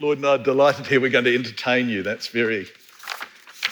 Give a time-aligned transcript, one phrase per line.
[0.00, 0.98] Lloyd and I are delighted here.
[0.98, 2.02] We're going to entertain you.
[2.02, 2.66] That's very,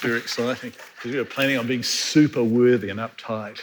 [0.01, 3.61] very exciting because we were planning on being super worthy and uptight.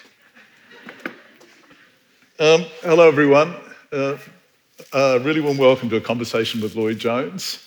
[2.40, 3.54] Um, hello, everyone.
[3.92, 4.16] Uh,
[4.92, 7.62] uh, really warm welcome to a conversation with Lloyd Jones.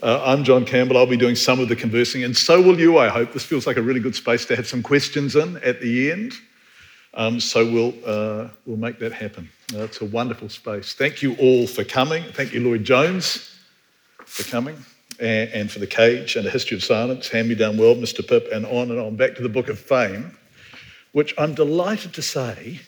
[0.00, 0.98] Uh, I'm John Campbell.
[0.98, 3.32] I'll be doing some of the conversing, and so will you, I hope.
[3.32, 6.32] This feels like a really good space to have some questions in at the end.
[7.14, 9.50] Um, so we'll, uh, we'll make that happen.
[9.74, 10.94] Uh, it's a wonderful space.
[10.94, 12.22] Thank you all for coming.
[12.34, 13.53] Thank you, Lloyd Jones,
[14.34, 14.76] for coming,
[15.20, 18.26] and, and for the cage and a history of silence, Hand Me Down World, Mr.
[18.26, 19.14] Pip, and on and on.
[19.14, 20.36] Back to the Book of Fame,
[21.12, 22.80] which I'm delighted to say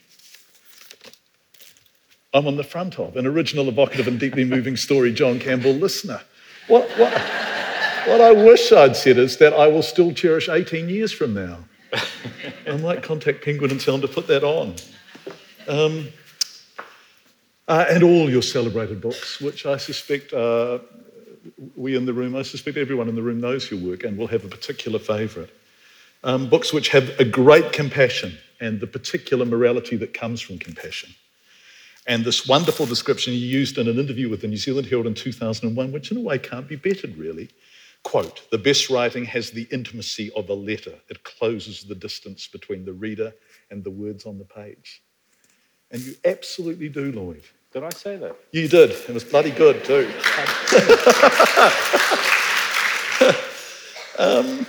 [2.35, 6.21] I'm on the front of an original, evocative, and deeply moving story, John Campbell listener.
[6.67, 11.13] What, what, what I wish I'd said is that I will still cherish 18 years
[11.13, 11.59] from now.
[12.67, 14.75] I might contact Penguin and tell them to put that on.
[15.69, 16.09] Um,
[17.69, 20.81] uh, and all your celebrated books, which I suspect uh,
[21.75, 24.27] we in the room, I suspect everyone in the room knows your work and will
[24.29, 25.51] have a particular favourite.
[26.25, 31.15] Um, books which have a great compassion and the particular morality that comes from compassion.
[32.07, 35.15] And this wonderful description you used in an interview with the New Zealand Herald in
[35.15, 37.51] 2001, which in a way can't be bettered, really.
[38.05, 42.85] Quote The best writing has the intimacy of a letter, it closes the distance between
[42.85, 43.33] the reader
[43.71, 45.03] and the words on the page.
[45.91, 47.43] And you absolutely do, Lloyd.
[47.77, 48.35] Did I say that?
[48.53, 48.93] You did.
[48.93, 50.11] It was bloody good, too.
[54.19, 54.67] um,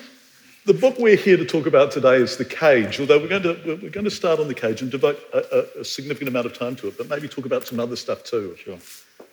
[0.66, 3.80] the book we're here to talk about today is The Cage, although we're going to,
[3.81, 6.59] we're going to start on The Cage and devote a, a, a significant amount of
[6.59, 8.77] time to it, but maybe talk about some other stuff too, Sure.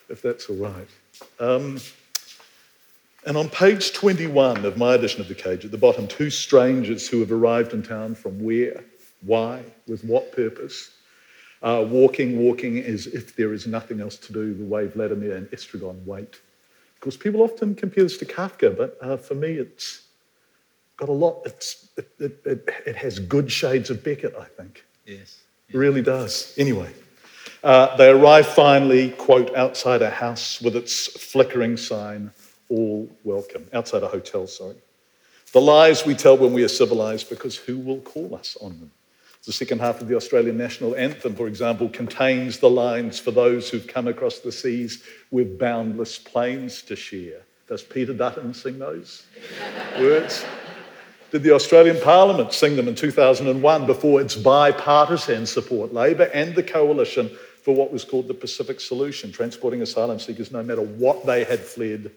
[0.08, 0.88] if that's all right.
[1.40, 1.80] Um,
[3.26, 7.08] and on page 21 of my edition of The Cage, at the bottom, two strangers
[7.08, 8.84] who have arrived in town from where,
[9.22, 10.90] why, with what purpose,
[11.64, 15.50] uh, walking, walking is if there is nothing else to do, the way Vladimir and
[15.50, 16.34] Estragon wait.
[16.94, 20.02] Of course, people often compare this to Kafka, but uh, for me, it's
[20.98, 24.84] got a lot, it's, it, it, it, it has good shades of Beckett, I think.
[25.06, 25.40] Yes.
[25.70, 26.54] It really does.
[26.58, 26.92] Anyway,
[27.64, 32.30] uh, they arrive finally, quote, outside a house with its flickering sign,
[32.68, 34.76] all welcome, outside a hotel, sorry.
[35.52, 38.90] The lies we tell when we are civilized, because who will call us on them?
[39.46, 43.68] The second half of the Australian national anthem, for example, contains the lines for those
[43.68, 47.42] who've come across the seas with boundless plains to share.
[47.68, 49.26] Does Peter Dutton sing those
[49.98, 50.46] words?
[51.30, 56.62] Did the Australian Parliament sing them in 2001 before its bipartisan support, Labor and the
[56.62, 57.28] coalition,
[57.62, 61.60] for what was called the Pacific Solution, transporting asylum seekers no matter what they had
[61.60, 62.10] fled,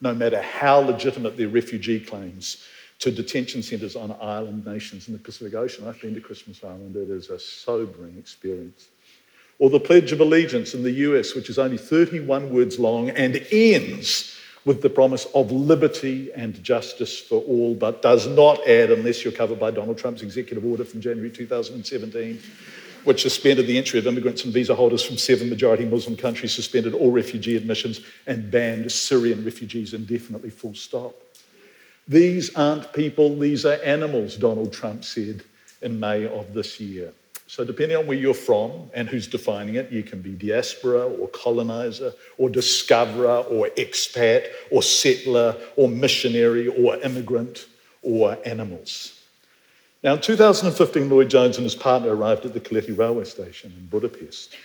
[0.00, 2.64] no matter how legitimate their refugee claims,
[3.00, 5.88] to detention centres on island nations in the Pacific Ocean.
[5.88, 8.88] I've been to Christmas Island, it is a sobering experience.
[9.58, 13.44] Or the Pledge of Allegiance in the US, which is only 31 words long and
[13.50, 19.24] ends with the promise of liberty and justice for all, but does not add, unless
[19.24, 22.38] you're covered by Donald Trump's executive order from January 2017,
[23.04, 26.92] which suspended the entry of immigrants and visa holders from seven majority Muslim countries, suspended
[26.92, 31.14] all refugee admissions, and banned Syrian refugees indefinitely, full stop.
[32.10, 35.44] These aren't people, these are animals, Donald Trump said
[35.80, 37.12] in May of this year.
[37.46, 41.28] So, depending on where you're from and who's defining it, you can be diaspora or
[41.28, 47.66] colonizer or discoverer or expat or settler or missionary or immigrant
[48.02, 49.20] or animals.
[50.02, 53.86] Now, in 2015, Lloyd Jones and his partner arrived at the Keleti railway station in
[53.86, 54.56] Budapest.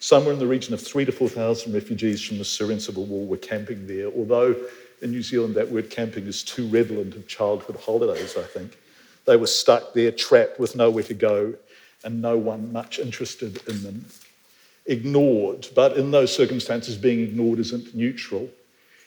[0.00, 3.36] Somewhere in the region of three to 4,000 refugees from the Syrian civil war were
[3.36, 4.56] camping there, although
[5.02, 8.78] in New Zealand that word camping is too redolent of childhood holidays, I think.
[9.26, 11.54] They were stuck there, trapped with nowhere to go,
[12.04, 14.04] and no one much interested in them.
[14.86, 18.48] Ignored, but in those circumstances, being ignored isn't neutral.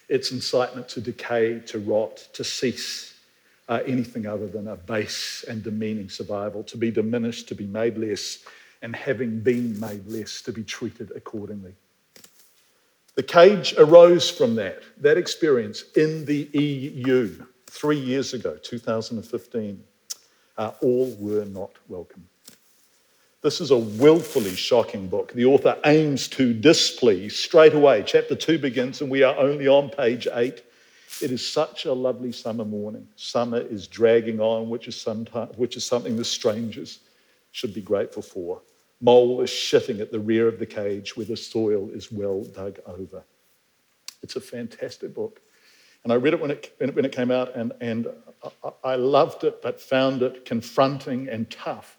[0.08, 3.14] It's incitement to decay, to rot, to cease
[3.68, 7.98] uh, anything other than a base and demeaning survival, to be diminished, to be made
[7.98, 8.38] less,
[8.82, 11.74] and having been made less, to be treated accordingly.
[13.14, 19.82] The cage arose from that, that experience in the EU three years ago, 2015.
[20.56, 22.28] Uh, all were not welcome.
[23.42, 25.32] This is a willfully shocking book.
[25.32, 28.02] The author aims to displease straight away.
[28.06, 30.62] Chapter 2 begins, and we are only on page 8.
[31.20, 33.06] It is such a lovely summer morning.
[33.16, 35.06] Summer is dragging on, which is,
[35.56, 37.00] which is something the strangers
[37.52, 38.62] should be grateful for.
[39.00, 42.78] Mole is shitting at the rear of the cage where the soil is well dug
[42.86, 43.22] over.
[44.22, 45.40] It's a fantastic book.
[46.04, 48.06] And I read it when it, when it came out, and, and
[48.82, 51.98] I loved it, but found it confronting and tough.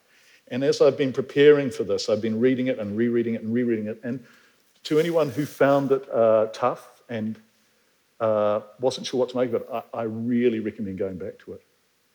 [0.50, 3.54] And as I've been preparing for this, I've been reading it and rereading it and
[3.54, 4.00] rereading it.
[4.04, 4.24] And
[4.84, 7.38] to anyone who found it uh, tough and
[8.18, 9.68] Uh, wasn't sure what to make of it.
[9.70, 11.62] I, I really recommend going back to it.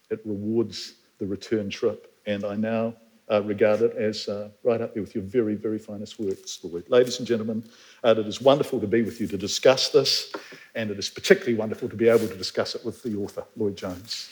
[0.08, 2.94] It rewards the return trip, and I now
[3.30, 6.64] uh, regard it as uh, right up there with your very, very finest works.
[6.88, 7.64] Ladies and gentlemen,
[8.02, 10.32] uh, it is wonderful to be with you to discuss this,
[10.74, 13.76] and it is particularly wonderful to be able to discuss it with the author, Lloyd
[13.76, 14.28] Jones.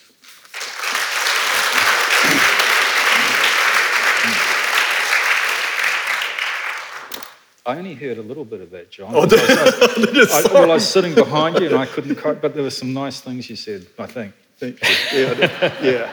[7.65, 9.13] I only heard a little bit of that, John.
[9.15, 12.63] Oh, I, I, well, I was sitting behind you and I couldn't quite, but there
[12.63, 14.33] were some nice things you said, I think.
[14.57, 15.19] Thank you.
[15.19, 15.83] Yeah.
[15.83, 16.13] yeah.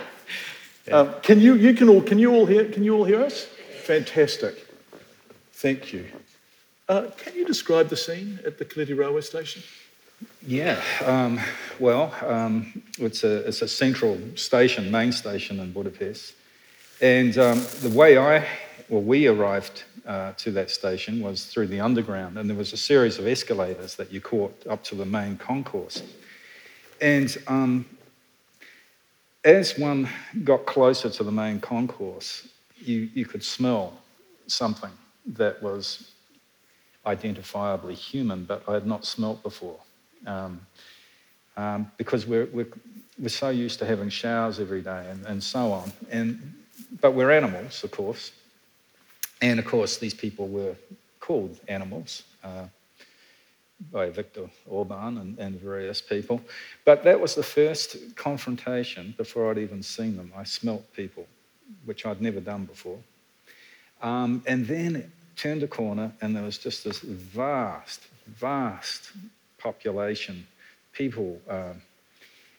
[0.88, 0.98] Yeah.
[0.98, 3.48] Um, can you, you can all, can you all hear, can you all hear us?
[3.84, 4.68] Fantastic.
[5.54, 6.06] Thank you.
[6.88, 9.64] Uh, can you describe the scene at the Keleti railway station?
[10.46, 11.40] Yeah, um,
[11.80, 16.34] well, um, it's, a, it's a central station, main station in Budapest.
[17.02, 18.48] And um, the way I,
[18.88, 22.78] well, we arrived uh, to that station was through the underground, and there was a
[22.78, 26.04] series of escalators that you caught up to the main concourse.
[27.02, 27.86] And um,
[29.46, 30.10] as one
[30.44, 32.48] got closer to the main concourse,
[32.78, 33.94] you, you could smell
[34.48, 34.90] something
[35.28, 36.12] that was
[37.06, 39.78] identifiably human, but I had not smelt before.
[40.26, 40.60] Um,
[41.56, 42.68] um, because we're, we're,
[43.20, 45.92] we're so used to having showers every day and, and so on.
[46.10, 46.54] And,
[47.00, 48.32] but we're animals, of course.
[49.42, 50.76] And of course, these people were
[51.20, 52.66] called animals uh,
[53.92, 56.42] by Viktor Orban and, and, various people.
[56.86, 60.32] But that was the first confrontation before I'd even seen them.
[60.36, 61.28] I smelt people,
[61.84, 63.00] which I'd never done before.
[64.02, 69.12] Um, and then it turned a corner, and there was just this vast, vast
[69.58, 70.48] population,
[70.94, 71.42] people.
[71.50, 71.74] Uh,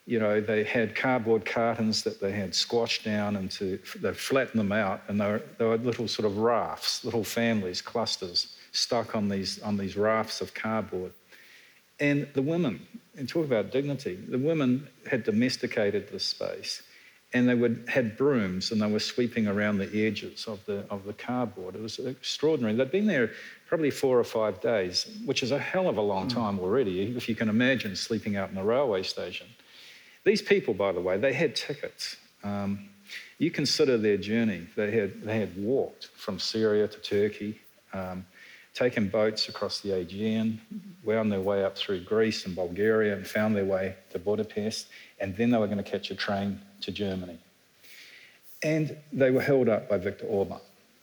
[0.06, 4.72] you know, they had cardboard cartons that they had squashed down into, they flattened them
[4.72, 9.28] out, and they were, they were little sort of rafts, little families, clusters, stuck on
[9.28, 11.12] these, on these rafts of cardboard.
[11.98, 12.86] And the women,
[13.16, 16.82] and talk about dignity, the women had domesticated this space
[17.32, 21.04] and they would, had brooms and they were sweeping around the edges of the, of
[21.04, 21.74] the cardboard.
[21.74, 22.74] It was extraordinary.
[22.74, 23.32] They'd been there
[23.66, 26.34] probably four or five days, which is a hell of a long mm.
[26.34, 29.48] time already, if you can imagine sleeping out in a railway station.
[30.24, 32.16] These people, by the way, they had tickets.
[32.44, 32.88] Um,
[33.38, 34.66] you consider their journey.
[34.76, 37.60] They had, they had walked from Syria to Turkey,
[37.92, 38.24] um,
[38.76, 40.60] taken boats across the Aegean,
[41.02, 44.88] wound their way up through Greece and Bulgaria, and found their way to Budapest,
[45.18, 47.38] and then they were going to catch a train to Germany.
[48.62, 50.58] And they were held up by Viktor Orban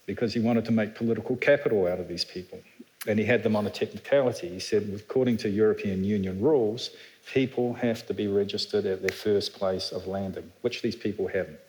[0.06, 2.60] because he wanted to make political capital out of these people.
[3.08, 4.50] And he had them on a technicality.
[4.50, 6.92] He said, according to European Union rules,
[7.34, 11.60] people have to be registered at their first place of landing, which these people haven't.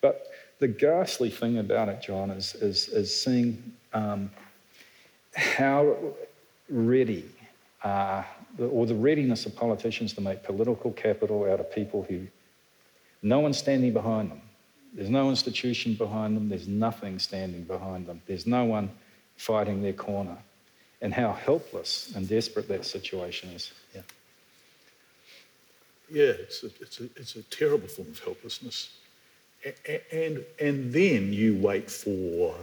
[0.00, 0.28] But
[0.60, 4.30] the ghastly thing about it, John, is, is, is seeing um,
[5.36, 5.96] how
[6.68, 7.24] ready,
[7.84, 8.22] uh,
[8.58, 12.26] or the readiness of politicians to make political capital out of people who
[13.22, 14.40] no one's standing behind them.
[14.94, 16.48] There's no institution behind them.
[16.48, 18.22] There's nothing standing behind them.
[18.26, 18.90] There's no one
[19.36, 20.38] fighting their corner.
[21.02, 23.72] And how helpless and desperate that situation is.
[23.94, 24.00] Yeah.
[26.10, 28.90] Yeah, it's a, it's a, it's a terrible form of helplessness.
[30.10, 32.54] And, and then you wait for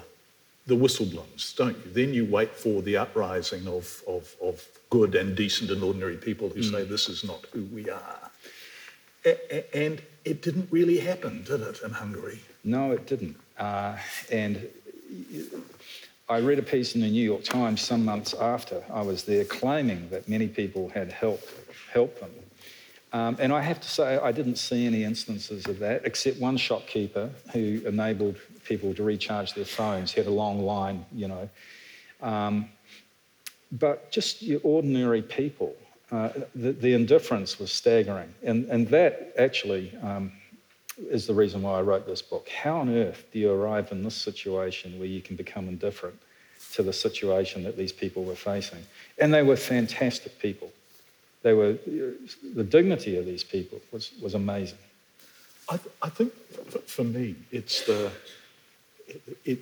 [0.66, 1.92] the whistle blows, don't you?
[1.92, 6.50] Then you wait for the uprising of, of, of good and decent and ordinary people
[6.50, 6.72] who mm.
[6.72, 8.32] say, this is not who we are.
[9.74, 12.40] And it didn't really happen, did it, in Hungary?
[12.64, 13.38] No, it didn't.
[13.58, 13.98] Uh,
[14.32, 14.68] and
[16.30, 19.46] I read a piece in the New York Times some months after I was there
[19.46, 21.50] claiming that many people had helped,
[21.92, 22.32] helped them
[23.14, 26.58] um, and I have to say, I didn't see any instances of that, except one
[26.58, 30.14] shopkeeper who enabled people to recharge their phones.
[30.14, 31.50] Had a long line, you know.
[32.22, 32.70] Um,
[33.72, 35.76] but just your ordinary people,
[36.12, 38.34] uh, the, the, indifference was staggering.
[38.44, 40.32] And, and that actually um,
[41.10, 42.48] is the reason why I wrote this book.
[42.50, 46.20] How on earth do you arrive in this situation where you can become indifferent
[46.74, 48.80] to the situation that these people were facing?
[49.18, 50.72] And they were fantastic people.
[51.42, 51.74] They were,
[52.56, 54.78] the dignity of these people was, was amazing.
[55.70, 56.34] I, I think
[56.86, 58.12] for me, it's the,
[59.46, 59.60] it,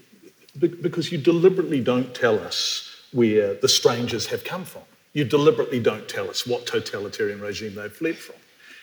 [0.59, 4.83] because you deliberately don't tell us where the strangers have come from.
[5.13, 8.35] You deliberately don't tell us what totalitarian regime they've fled from.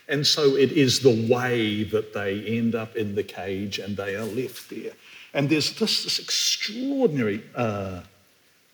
[0.08, 4.16] And so it is the way that they end up in the cage and they
[4.16, 4.92] are left there.
[5.34, 8.00] And there's this, this extraordinary, uh,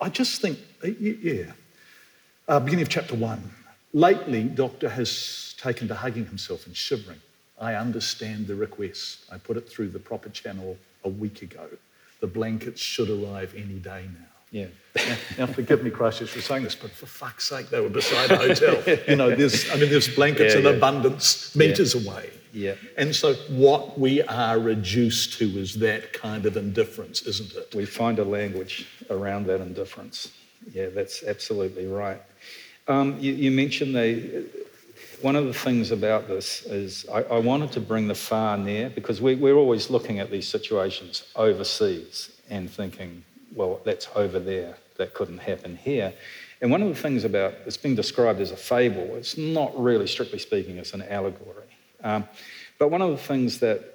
[0.01, 1.53] I just think, yeah,
[2.47, 3.43] uh, beginning of chapter one,
[3.95, 7.21] Lately, Doctor has taken to hugging himself and shivering.
[7.61, 9.21] I understand the request.
[9.31, 11.67] I put it through the proper channel a week ago.
[12.21, 14.27] The blankets should arrive any day now.
[14.51, 14.67] Yeah.
[15.37, 18.37] Now, forgive me, Christchurch, for saying this, but for fuck's sake, they were beside a
[18.37, 18.83] hotel.
[19.09, 20.71] you know, there's, I mean, there's blankets Yeah, in yeah.
[20.71, 22.31] abundance meters away.
[22.53, 22.77] Yeah.
[22.97, 27.75] And so what we are reduced to is that kind of indifference, isn't it?
[27.75, 30.31] We find a language around that indifference.
[30.73, 32.23] Yeah, that's absolutely right.
[32.87, 34.45] Um, you, you mentioned the,
[35.25, 38.91] one of the things about this is I, I wanted to bring the far near
[38.91, 44.77] because we, we're always looking at these situations overseas and thinking, well, that's over there.
[44.99, 46.13] That couldn't happen here.
[46.61, 49.17] And one of the things about it's being described as a fable.
[49.17, 51.73] It's not really, strictly speaking, it's an allegory.
[52.03, 52.29] Um,
[52.79, 53.95] but one of the things that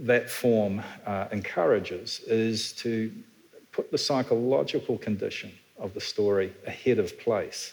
[0.00, 3.10] that form uh, encourages is to
[3.72, 7.72] put the psychological condition of the story ahead of place.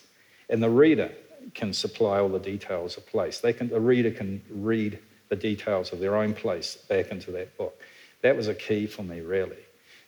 [0.49, 1.11] And the reader
[1.53, 3.39] can supply all the details of place.
[3.39, 7.57] They can, the reader can read the details of their own place back into that
[7.57, 7.79] book.
[8.21, 9.57] That was a key for me, really.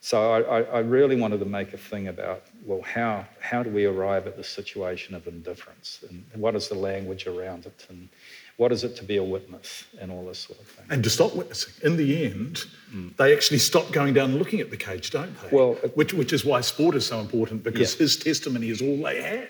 [0.03, 3.85] So I, I, really wanted to make a thing about, well, how, how do we
[3.85, 6.03] arrive at the situation of indifference?
[6.09, 7.85] And what is the language around it?
[7.87, 8.09] And
[8.57, 9.85] what is it to be a witness?
[10.01, 10.85] And all this sort of thing.
[10.89, 11.73] And to stop witnessing.
[11.83, 12.65] In the end,
[13.17, 15.47] they actually stop going down and looking at the cage, don't they?
[15.47, 15.53] Mm.
[15.53, 17.99] Well, which, which is why sport is so important because Yeah.
[17.99, 19.49] his testimony is all they have.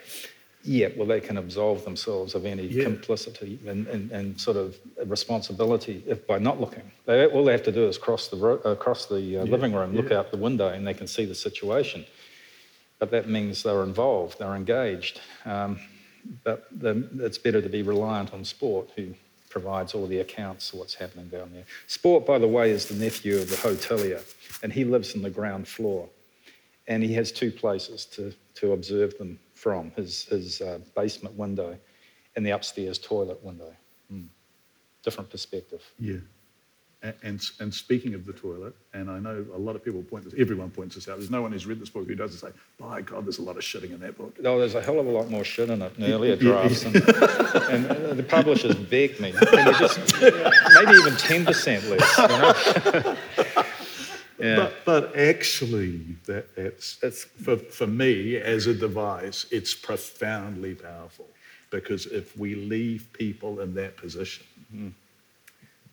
[0.66, 2.86] Yeah, well, they can absolve themselves of any Yeah.
[2.86, 6.90] complicity and, and, and sort of responsibility if, by not looking.
[7.06, 9.74] They, all they have to do is cross the, ro- uh, cross the uh, living
[9.74, 10.20] room, look yeah.
[10.20, 12.06] out the window, and they can see the situation.
[13.00, 15.20] But that means they're involved, they're engaged.
[15.46, 15.80] Um,
[16.46, 19.14] but the, it's better to be reliant on sport, who
[19.50, 21.66] provides all the accounts of what's happening down there.
[21.88, 24.24] Sport, by the way, is the nephew of the hotelier,
[24.64, 26.08] and he lives on the ground floor.
[26.88, 31.78] And he has two places to, to observe them from his, his uh, basement window
[32.36, 33.74] and the upstairs toilet window.
[34.12, 34.28] Mm.
[35.04, 35.82] Different perspective.
[36.00, 36.18] Yeah.
[37.02, 40.26] A- And, and speaking of the toilet, and I know a lot of people point
[40.26, 41.18] this, everyone points this out.
[41.18, 43.56] There's no one who's read this book who doesn't say, by God, there's a lot
[43.56, 44.36] of shitting in that book.
[44.44, 46.84] Oh, there's a hell of a lot more shit in it in earlier drafts.
[46.84, 49.32] And, and uh, the publishers begged me.
[49.32, 52.18] Can you just, maybe even 10% less.
[52.18, 52.28] You
[53.02, 53.16] know?
[54.44, 54.56] yeah.
[54.56, 61.28] But, but actually, that, that's, It's- for, for me as a device, it's profoundly powerful
[61.70, 64.90] because if we leave people in that position, mm-hmm.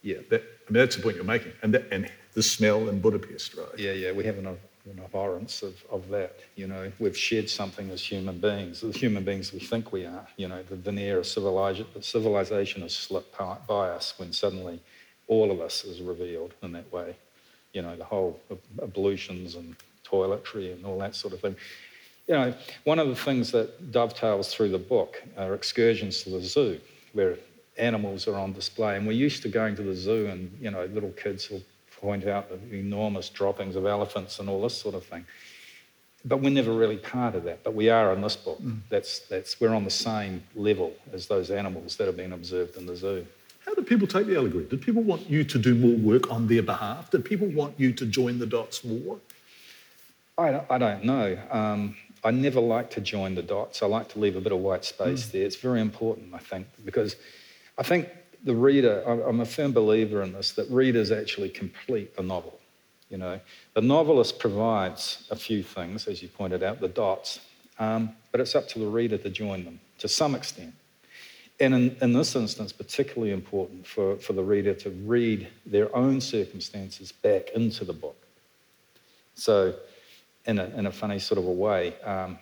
[0.02, 0.19] yeah.
[0.30, 1.52] that, I mean, that's the point you're making.
[1.62, 3.78] And, that, and the smell in Budapest, right?
[3.78, 6.40] Yeah, yeah, we have an, an abhorrence of, of that.
[6.57, 10.26] You know, we've shared something as human beings, the human beings we think we are.
[10.37, 14.80] You know, the veneer of civilization, civilization has slipped by us when suddenly
[15.28, 17.16] all of us is revealed in that way.
[17.72, 18.40] You know, the whole
[18.82, 21.56] ablutions and toiletry and all that sort of thing.
[22.26, 26.42] You know, one of the things that dovetails through the book are excursions to the
[26.42, 26.80] zoo,
[27.12, 27.36] where
[27.76, 28.96] animals are on display.
[28.96, 31.62] And we're used to going to the zoo, and you know, little kids will
[32.00, 35.24] point out the enormous droppings of elephants and all this sort of thing.
[36.24, 37.64] But we're never really part of that.
[37.64, 38.60] But we are in this book.
[38.60, 38.80] Mm.
[38.90, 42.86] That's that's we're on the same level as those animals that have been observed in
[42.86, 43.26] the zoo.
[43.70, 44.64] How did people take the allegory?
[44.64, 47.08] Did people want you to do more work on their behalf?
[47.12, 49.20] Did people want you to join the dots more?
[50.36, 51.38] I don't, I don't know.
[51.52, 53.80] Um, I never like to join the dots.
[53.80, 55.44] I like to leave a bit of white space there.
[55.44, 57.14] It's very important, I think, because
[57.78, 58.08] I think
[58.42, 62.58] the reader, I'm- I'm a firm believer in this, that readers actually complete the novel.
[63.08, 63.38] You know,
[63.74, 67.38] the novelist provides a few things, as you pointed out, the dots,
[67.78, 70.74] um, but it's up to the reader to join them to some extent.
[71.61, 76.21] And in, in this instance, particularly important for, for the reader to read their own
[76.21, 78.17] circumstances back into the book.
[79.35, 79.75] So,
[80.47, 82.38] in a, in a funny sort of a way, um,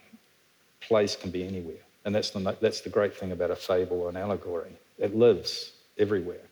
[0.80, 1.82] place can be anywhere.
[2.04, 4.70] And that's the, that's the great thing about a fable or an allegory.
[4.98, 6.47] It lives everywhere.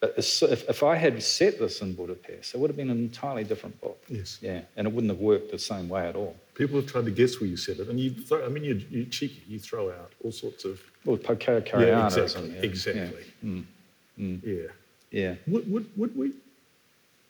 [0.00, 3.44] But if, if I had set this in Budapest, it would have been an entirely
[3.44, 4.02] different book.
[4.08, 4.38] Yes.
[4.42, 6.36] Yeah, and it wouldn't have worked the same way at all.
[6.54, 8.76] People have tried to guess where you said it, and you throw, I mean, you're,
[8.90, 9.42] you're cheeky.
[9.48, 10.80] You throw out all sorts of.
[11.04, 12.50] Well, Pocaro Yeah, exactly.
[12.50, 13.24] Yeah, Exactly.
[13.42, 14.36] Yeah.
[14.42, 14.66] Yeah.
[15.10, 15.34] yeah.
[15.46, 16.32] Would, would, would, we,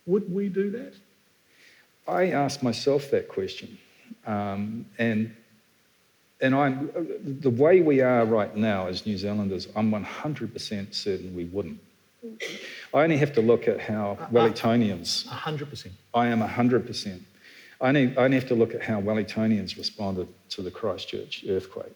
[0.06, 0.94] would we do that?
[2.06, 3.78] I asked myself that question,
[4.26, 5.34] um, and
[6.40, 6.90] and I'm
[7.40, 9.68] the way we are right now as New Zealanders.
[9.74, 11.80] I'm 100% certain we wouldn't.
[12.92, 15.26] I only have to look at how Wellingtonians.
[15.26, 15.90] 100%.
[16.14, 17.20] I am 100%.
[17.80, 21.92] I only, I only have to look at how Wellingtonians responded to the Christchurch earthquake.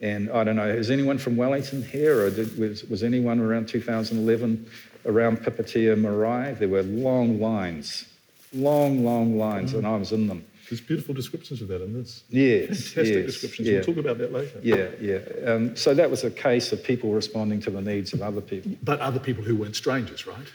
[0.00, 3.68] And I don't know, is anyone from Wellington here, or did, was, was anyone around
[3.68, 4.66] 2011
[5.06, 6.54] around Pipitea Marae?
[6.58, 8.06] There were long lines,
[8.52, 10.44] long, long lines, and I was in them.
[10.72, 12.22] There's beautiful descriptions of that in this.
[12.30, 13.68] Yes, Fantastic yes, descriptions.
[13.68, 13.74] yeah.
[13.74, 14.58] We'll talk about that later.
[14.62, 15.52] Yeah, yeah.
[15.52, 18.72] Um, so that was a case of people responding to the needs of other people.
[18.82, 20.46] But other people who weren't strangers, right?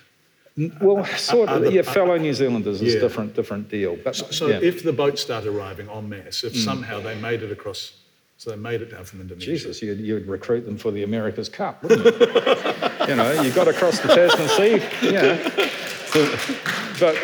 [0.82, 1.58] Well, uh, sort of.
[1.58, 3.02] other- yeah, fellow New Zealanders is Yeah.
[3.02, 3.96] different, different deal.
[4.04, 4.60] But So yeah.
[4.60, 6.66] if the boats start arriving en masse, if mm.
[6.66, 7.92] somehow they made it across,
[8.40, 9.46] so they made it down from Indonesia.
[9.52, 12.12] Jesus, you'd, you'd recruit them for the America's Cup, wouldn't you?
[13.08, 15.68] you know, you got across the Tasman Sea, yeah.
[16.08, 16.64] So-
[17.00, 17.20] but uh,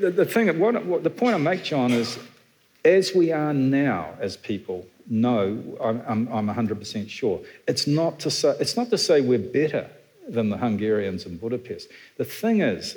[0.00, 2.18] the, the thing, what, what, the point I make, John, is
[2.86, 7.40] as we are now as people, no, I'm, I'm, I'm 100% sure.
[7.66, 9.90] It's not, to say, it's not to say we're better
[10.28, 11.88] than the Hungarians in Budapest.
[12.16, 12.96] The thing is,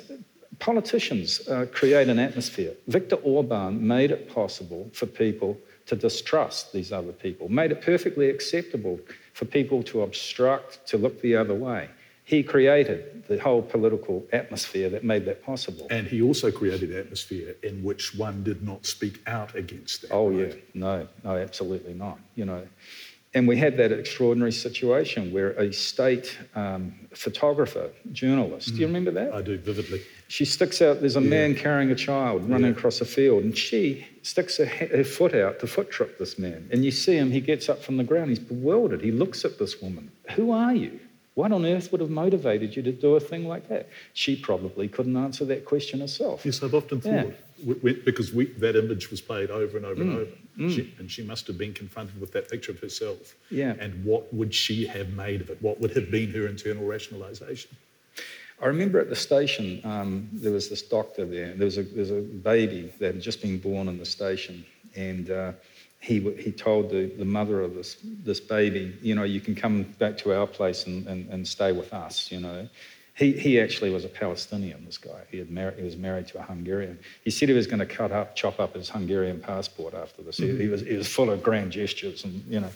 [0.60, 2.74] politicians uh, create an atmosphere.
[2.86, 8.30] Viktor Orban made it possible for people to distrust these other people, made it perfectly
[8.30, 9.00] acceptable
[9.32, 11.88] for people to obstruct, to look the other way.
[12.30, 15.88] He created the whole political atmosphere that made that possible.
[15.90, 20.12] And he also created an atmosphere in which one did not speak out against that.
[20.12, 20.48] Oh, right?
[20.50, 20.54] yeah.
[20.74, 22.18] No, no, absolutely not.
[22.36, 22.62] You know,
[23.34, 29.10] and we had that extraordinary situation where a state um, photographer, journalist, do you remember
[29.10, 29.34] that?
[29.34, 30.00] I do vividly.
[30.28, 32.78] She sticks out, there's a man carrying a child running Yeah.
[32.78, 36.68] across a field, and she sticks her, her foot out to foot trip this man.
[36.70, 39.00] And you see him, he gets up from the ground, he's bewildered.
[39.02, 40.12] He looks at this woman.
[40.36, 41.00] Who are you?
[41.40, 43.88] What on earth would have motivated you to do a thing like that?
[44.12, 46.44] She probably couldn't answer that question herself.
[46.44, 47.22] Yes, I've often Yeah.
[47.22, 47.34] thought,
[47.66, 50.08] w- because we, that image was played over and over Mm.
[50.10, 53.36] and over, she, and she must have been confronted with that picture of herself.
[53.50, 53.74] Yeah.
[53.80, 55.56] And what would she have made of it?
[55.62, 57.68] What would have been her internal rationalisation?
[58.62, 61.54] I remember at the station, um, there was this doctor there.
[61.54, 64.66] There was a, there was a baby that had just been born in the station,
[64.94, 65.52] and uh,
[66.00, 69.82] he, he told the, the mother of this, this baby, you know, you can come
[69.98, 72.68] back to our place and, and, and stay with us, you know.
[73.14, 75.20] He, he actually was a Palestinian, this guy.
[75.30, 76.98] He, had mar- he was married to a Hungarian.
[77.22, 80.38] He said he was going to cut up, chop up his Hungarian passport after this.
[80.38, 82.70] He, he, was, he was full of grand gestures and, you know.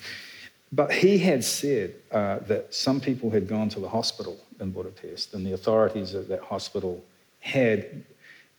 [0.71, 5.33] But he had said uh, that some people had gone to the hospital in Budapest,
[5.33, 7.03] and the authorities at that hospital
[7.39, 8.05] had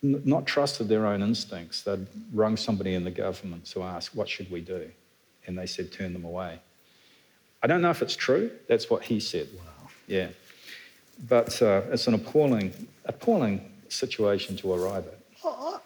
[0.02, 1.82] n- not trusted their own instincts.
[1.82, 4.90] They'd rung somebody in the government to ask, What should we do?
[5.46, 6.60] And they said, Turn them away.
[7.62, 8.50] I don't know if it's true.
[8.68, 9.48] That's what he said.
[9.56, 9.88] Wow.
[10.06, 10.28] Yeah.
[11.28, 12.72] But uh, it's an appalling,
[13.06, 15.18] appalling situation to arrive at.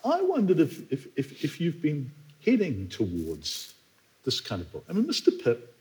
[0.04, 2.10] I, wondered if, if, if, if you've been
[2.44, 3.74] heading towards
[4.24, 4.84] this kind of book.
[4.88, 5.30] I mean, Mr.
[5.42, 5.74] Pip,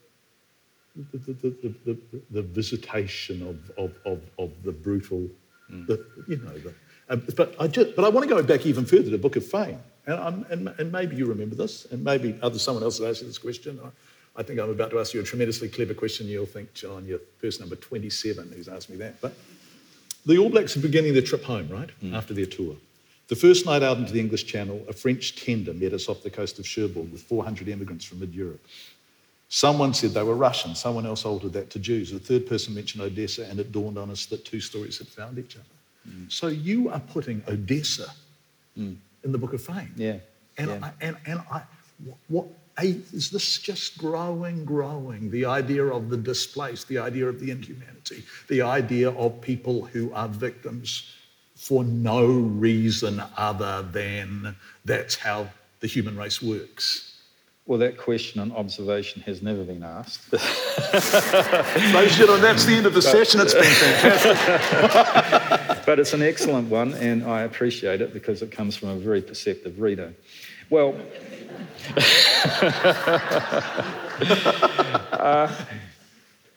[0.96, 5.28] the, the, the, the, visitation of, of, of, of the brutal,
[5.70, 6.74] the, you know, the,
[7.10, 9.46] uh, but, I just, but I want to go back even further to Book of
[9.46, 9.80] Fame.
[10.06, 13.22] And, I'm, and, and maybe you remember this, and maybe other, someone else has asked
[13.22, 13.80] you this question.
[13.84, 13.90] I,
[14.40, 16.28] I think I'm about to ask you a tremendously clever question.
[16.28, 19.20] You'll think, John, you're person number 27 who's asked me that.
[19.22, 19.34] But
[20.26, 21.90] the All Blacks are beginning their trip home, right?
[22.14, 22.76] After their tour.
[23.28, 26.32] The first night out into the English Channel, a French tender met us off the
[26.32, 28.62] coast of Cherbourg with 400 immigrants from mid Europe.
[29.50, 32.12] Someone said they were Russian, someone else altered that to Jews.
[32.12, 35.38] A third person mentioned Odessa, and it dawned on us that two stories had found
[35.38, 35.66] each other.
[36.08, 36.32] Mm.
[36.32, 38.12] So you are putting Odessa
[38.78, 38.96] mm.
[39.24, 39.94] in the Book of Fame.
[39.96, 40.18] Yeah,
[40.58, 40.80] And, yeah.
[40.82, 41.62] I, and, and I,
[42.28, 45.30] what, I, is this just growing, growing?
[45.30, 50.14] The idea of the displaced, the idea of the inhumanity, the idea of people who
[50.14, 51.14] are victims
[51.56, 55.50] for no reason other than that's how
[55.82, 57.09] the human race works.
[57.70, 60.34] Well, that question and observation has never been asked.
[60.34, 63.40] Ladies and gentlemen, that's the end of the session.
[63.42, 64.36] It's been fantastic.
[65.86, 69.22] but it's an excellent one, and I appreciate it because it comes from a very
[69.22, 70.16] perceptive reader.
[70.72, 70.96] Well,
[75.12, 75.56] uh,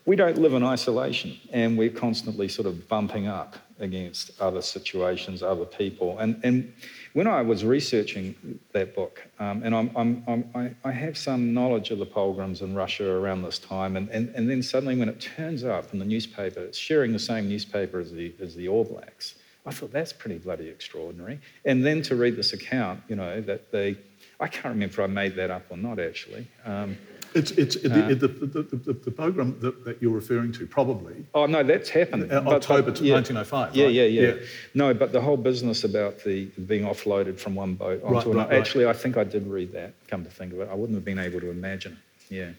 [0.06, 5.42] we don't live in isolation, and we're constantly sort of bumping up against other situations,
[5.42, 6.18] other people.
[6.20, 6.72] And, and
[7.12, 11.52] when I was researching that book, um, and I'm, I'm, I'm, I, I have some
[11.52, 15.08] knowledge of the pogroms in Russia around this time, and, and, and then suddenly when
[15.08, 18.68] it turns up in the newspaper, it's sharing the same newspaper as the, as the
[18.68, 19.34] All Blacks.
[19.64, 21.38] I thought that's pretty bloody extraordinary.
[21.64, 23.96] And then to read this account, you know, that they,
[24.40, 26.48] I can't remember if I made that up or not actually.
[26.64, 26.98] Um,
[27.34, 31.24] It's, it's the, the, the, the, the pogrom that, that you're referring to, probably.
[31.34, 32.30] Oh no, that's happened.
[32.30, 33.92] Uh, October 1905, Yeah, right?
[33.94, 34.34] yeah, yeah, Yeah.
[34.74, 38.50] No, but the whole business about the being offloaded from one boat onto Right, another.
[38.50, 38.58] right.
[38.58, 39.94] Actually, I think I did read that.
[40.08, 41.98] Come to think of it, I wouldn't have been able to imagine.
[42.28, 42.50] Yeah.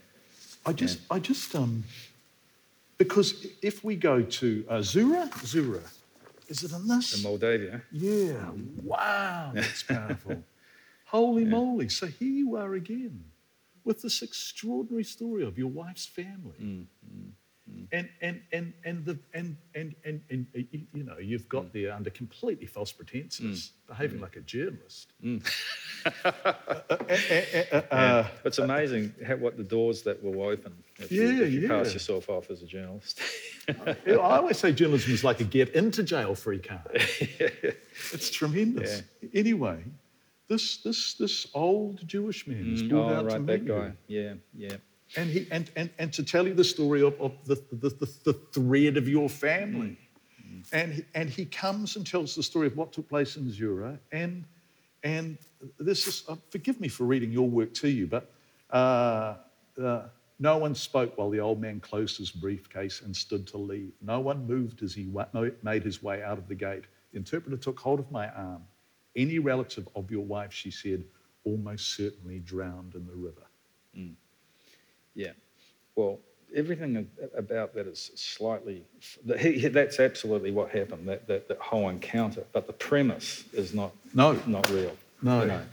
[0.65, 1.83] I just, I just, um,
[2.97, 5.81] because if we go to uh, Zura, Zura,
[6.47, 7.17] is it in this?
[7.17, 7.81] In Moldavia.
[7.91, 8.49] Yeah,
[8.83, 10.43] wow, that's powerful.
[11.05, 11.89] Holy moly.
[11.89, 13.23] So here you are again
[13.85, 16.57] with this extraordinary story of your wife's family.
[16.61, 17.31] Mm, mm,
[17.71, 17.87] mm.
[17.91, 21.71] And, and, and, and, the, and, and, and, and, uh, you- you know, you've got
[21.73, 25.13] there under completely false pretenses, behaving like a journalist.
[26.85, 28.27] Yeah.
[28.43, 31.93] it's amazing how, what the doors that will open if you, Yeah, if you pass
[31.93, 33.19] yourself off as a journalist.
[33.69, 36.81] I always say journalism is like a get into jail free card.
[38.11, 39.03] It's tremendous.
[39.33, 39.83] Anyway,
[40.47, 43.67] this, this, this old Jewish man is brought oh, out to right, meet that you.
[43.67, 43.91] guy.
[44.07, 44.75] Yeah, yeah.
[45.15, 48.13] And, he, and, and, and to tell you the story of, of the, the, the,
[48.23, 49.97] the thread of your family.
[50.71, 53.99] And, he, and he comes and tells the story of what took place in Zura.
[54.11, 54.45] And,
[55.03, 55.37] and
[55.79, 58.31] this is, uh, forgive me for reading your work to you, but
[58.71, 59.35] uh,
[59.81, 60.03] uh,
[60.39, 63.91] no one spoke while the old man closed his briefcase and stood to leave.
[64.01, 65.27] No one moved as he wa-
[65.61, 66.85] made his way out of the gate.
[67.11, 68.63] The interpreter took hold of my arm.
[69.15, 71.03] Any relative of your wife, she said,
[71.43, 73.41] almost certainly drowned in the river.
[73.97, 74.13] Mm.
[75.15, 75.31] Yeah.
[75.95, 76.19] Well,
[76.55, 78.83] everything about that is slightly.
[79.25, 81.07] that- he- he- That's absolutely what happened.
[81.07, 84.33] That, that that whole encounter, but the premise is not No.
[84.47, 84.95] not real.
[85.21, 85.41] No.
[85.41, 85.65] you know.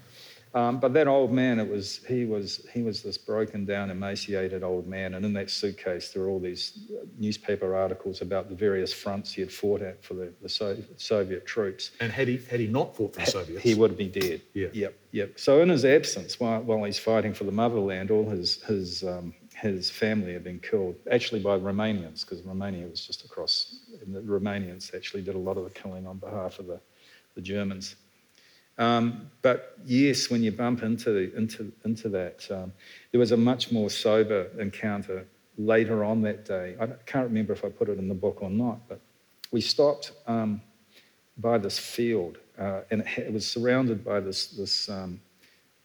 [0.52, 4.64] Um, but that old man, it was he was he was this broken down, emaciated
[4.64, 8.92] old man, and in that suitcase there were all these newspaper articles about the various
[8.92, 11.92] fronts he had fought at for the, the Soviet, Soviet troops.
[12.00, 14.42] And had he, had he not fought for the Soviets, He would be dead.
[14.54, 14.68] Yeah.
[14.72, 14.94] Yep.
[15.12, 15.38] Yep.
[15.38, 19.32] So in his absence, while, while he's fighting for the motherland, all his his um,
[19.54, 23.80] his family had been killed, actually by Romanians, because Romania was just across.
[24.04, 26.80] And the Romanians actually did a lot of the killing on behalf of the,
[27.34, 27.96] the Germans.
[28.80, 32.72] Um, but yes, when you bump into into into that, um,
[33.12, 35.26] there was a much more sober encounter
[35.58, 36.76] later on that day.
[36.80, 39.00] I can't remember if I put it in the book or not, but
[39.52, 40.62] we stopped um,
[41.36, 45.20] by this field, uh, and it, it was surrounded by this this um,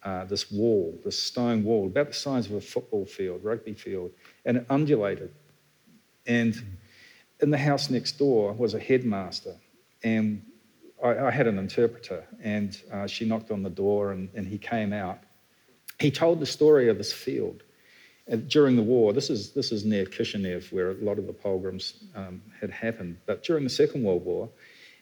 [0.04, 4.12] uh, this wall, this stone wall, about the size of a football field, rugby field,
[4.46, 5.34] and it undulated.
[6.28, 6.56] And
[7.42, 9.58] in the house next door was a headmaster,
[10.02, 10.42] and
[11.04, 14.58] I, I had an interpreter, and uh, she knocked on the door, and, and he
[14.58, 15.20] came out.
[16.00, 17.64] He told the story of this field.
[18.28, 21.34] And during the war, this is, this is near Kishinev, where a lot of the
[21.34, 23.18] pogroms um, had happened.
[23.26, 24.50] But during the Second World War,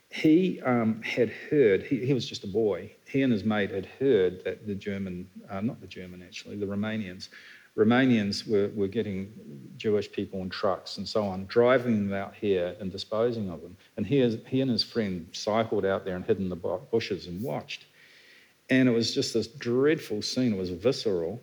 [0.10, 3.86] he um, had heard, he, he was just a boy, he and his mate had
[3.86, 7.30] heard that the German, uh, not the German actually, the Romanians,
[7.76, 9.34] Romanians were, were getting
[9.78, 13.76] Jewish people in trucks and so on, driving them out here and disposing of them.
[13.98, 17.42] And he, he and his friend cycled out there and hid in the bushes and
[17.42, 17.86] watched.
[18.70, 21.42] And it was just this dreadful scene, it was visceral.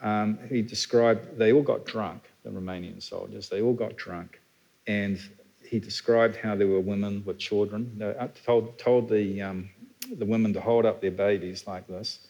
[0.00, 4.40] Um, he described, they all got drunk, the Romanian soldiers, they all got drunk.
[4.86, 5.20] And
[5.68, 7.92] he described how there were women with children.
[7.98, 9.68] They uh, told, told the, um,
[10.16, 12.20] the women to hold up their babies like this.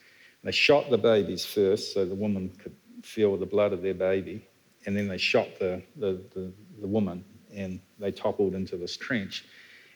[0.42, 4.46] They shot the babies first so the woman could feel the blood of their baby.
[4.86, 9.44] And then they shot the, the, the, the woman and they toppled into this trench.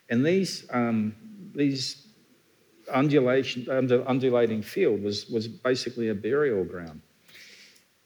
[0.08, 1.14] And these, um,
[1.54, 2.06] these
[2.92, 7.00] undulation, undu- undulating field was, was basically a burial ground.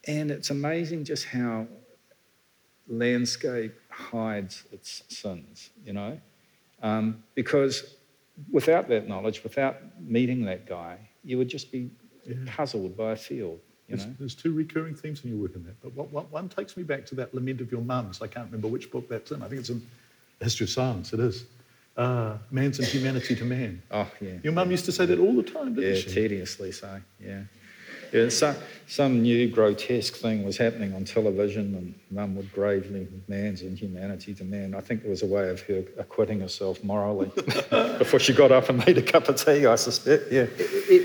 [0.07, 1.67] And it's amazing just how
[2.89, 6.21] landscape hides its sins, you know?
[6.83, 7.97] Um, because
[8.51, 11.91] without that knowledge, without meeting that guy, you would just be
[12.47, 14.15] puzzled by a field, you There's, know?
[14.19, 15.81] there's two recurring themes in your work in that.
[15.83, 18.21] But what, what, one takes me back to that lament of your mum's.
[18.21, 19.43] I can't remember which book that's in.
[19.43, 19.87] I think it's in
[20.41, 21.13] History of Silence.
[21.13, 21.45] It is.
[21.97, 23.81] Uh, man's inhumanity to man.
[23.91, 24.33] Oh, yeah.
[24.43, 26.11] Your mum used to say that all the time, didn't Yeah, she?
[26.11, 27.43] tediously so, yeah.
[28.17, 33.63] Yeah, some, some new grotesque thing was happening on television, and mum would gravely, man's
[33.63, 34.75] inhumanity to man.
[34.75, 37.31] I think it was a way of her acquitting herself morally
[37.99, 40.47] before she got up and made a cup of tea, I suspect, yeah.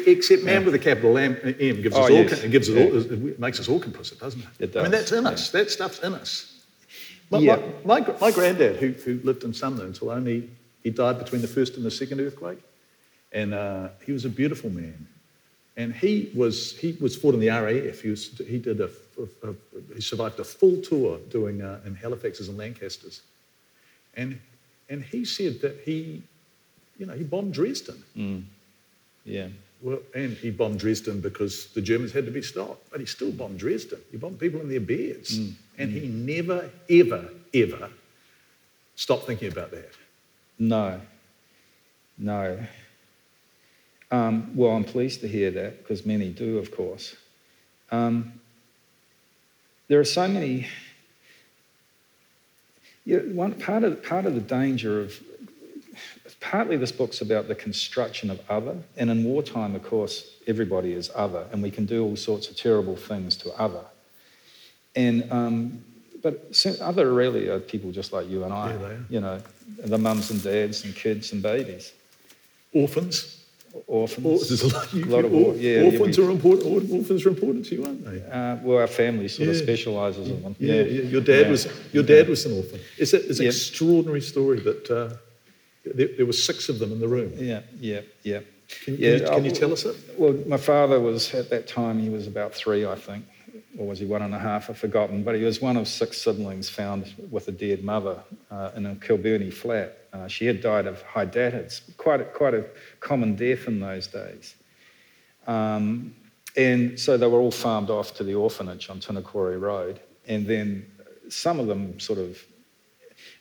[0.08, 2.40] Except man with a capital M, M gives Oh, us yes.
[2.40, 4.48] all, it gives us all, it makes us all complicit, doesn't it?
[4.70, 5.50] It I mean, that's in us.
[5.52, 6.48] That stuff's in us.
[7.30, 7.58] My, Yeah.
[7.84, 10.50] my, my, my granddad, who, who lived in Sumner until only,
[10.84, 12.60] he died between the first and the second earthquake.
[13.32, 15.08] And uh, he was a beautiful man.
[15.82, 18.02] And he was, he was fought in the RAF.
[18.02, 18.90] He, was, he, did a,
[19.44, 23.22] a- a- he survived a full tour doing uh, in Halifax's and Lancasters.
[24.16, 24.40] And,
[24.90, 26.22] and he said that he,
[27.00, 28.04] you know, he bombed Dresden.
[28.16, 28.44] Mm.
[29.26, 29.48] Yeah.
[29.82, 33.32] Well, and he bombed Dresden because the Germans had to be stopped, but he still
[33.32, 34.00] bombed Dresden.
[34.12, 35.40] He bombed people in their beds.
[35.40, 35.54] Mm.
[35.80, 36.14] And he mm.
[36.36, 37.90] never, ever, ever
[38.96, 39.94] stopped thinking about that.
[40.60, 41.02] No,
[42.20, 42.60] no.
[44.12, 47.16] Um, well, I'm pleased to hear that because many do, of course.
[47.92, 48.34] Um,
[49.88, 50.68] there are so many.
[53.06, 55.20] Yeah, one part of part of the danger of
[56.40, 61.10] partly this book's about the construction of other, and in wartime, of course, everybody is
[61.16, 63.84] other, and we can do all sorts of terrible things to other.
[64.96, 65.84] And um,
[66.22, 68.74] but other really are people just like you and I.
[68.74, 68.98] Yeah.
[69.10, 69.42] You know,
[69.84, 71.94] the mums and dads and kids and babies,
[72.74, 73.41] Orphans.
[73.88, 74.64] Orphans.
[74.64, 76.66] Or, a lot, of or- yeah, orphans be- are important.
[76.68, 78.22] or- Orphans are important to you, aren't they?
[78.32, 79.62] Uh, well, our family sort of Yeah.
[79.64, 80.56] specialises in them.
[80.60, 81.02] Yeah, yeah.
[81.04, 81.52] Your dad Yeah.
[81.52, 82.80] was your dad was an orphan.
[82.98, 85.14] It's, a, it's an extraordinary story that uh,
[85.96, 87.34] there, there were six of them in the room.
[87.38, 88.42] Yeah, yeah, yeah.
[88.86, 89.96] Can, yeah, can, you, can you tell us it?
[90.18, 93.26] Well, my father was at that time, he was about three, I think,
[93.78, 94.70] or was he one and a half?
[94.70, 95.24] I've forgotten.
[95.24, 98.96] But he was one of six siblings found with a dead mother uh, in a
[98.96, 99.98] Kilbirnie flat.
[100.14, 102.66] Uh, she had died of hydatids, quite a, quite a
[103.00, 104.56] common death in those days.
[105.48, 106.16] Um,
[106.58, 110.02] and so they were all farmed off to the orphanage on Tinakori Road.
[110.28, 110.86] And then
[111.30, 112.38] some of them sort of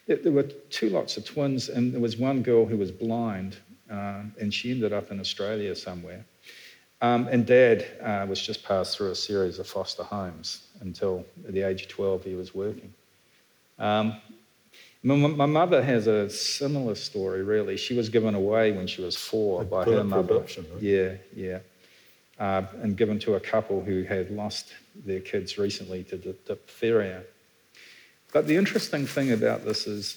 [0.07, 3.57] there were two lots of twins, and there was one girl who was blind,
[3.91, 6.25] um, and she ended up in Australia somewhere.
[7.03, 11.55] Um, and dad uh, was just passed through a series of foster homes until at
[11.55, 12.93] the age of 12 he was working.
[13.79, 14.21] Um,
[15.03, 17.79] my, my mother has a similar story, really.
[17.79, 20.35] She was given away when she was four by her mother.
[20.35, 20.83] adoption, right?
[20.83, 21.59] Yeah, yeah.
[22.39, 24.73] Uh, and given to a couple who had lost
[25.07, 27.23] their kids recently to di- diphtheria.
[28.33, 30.17] But the interesting thing about this is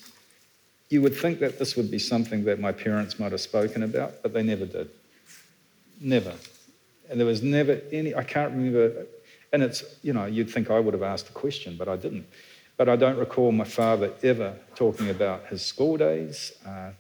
[0.89, 4.22] you would think that this would be something that my parents might have spoken about,
[4.22, 4.89] but they never did.
[6.00, 6.34] Never.
[7.10, 9.06] And there was never any, I can't remember,
[9.52, 12.26] and it's, you know, you'd think I would have asked a question, but I didn't.
[12.78, 16.92] But I don't recall my father ever talking about his school days, uh,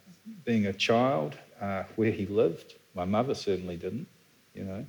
[0.45, 2.75] being a child, uh, where he lived.
[2.93, 4.07] My mother certainly didn't,
[4.53, 4.85] you know.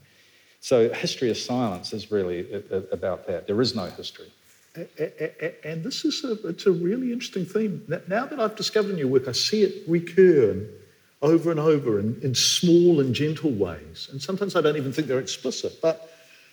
[0.60, 3.46] So history of silence is really about that.
[3.46, 4.30] There is no history.
[4.74, 7.84] And this is a, it's a really interesting theme.
[8.08, 10.66] Now that I've discovered in your work, I see it recur
[11.24, 14.08] over and over in, in small and gentle ways.
[14.12, 15.80] And sometimes I don't even think they're explicit.
[15.80, 16.10] But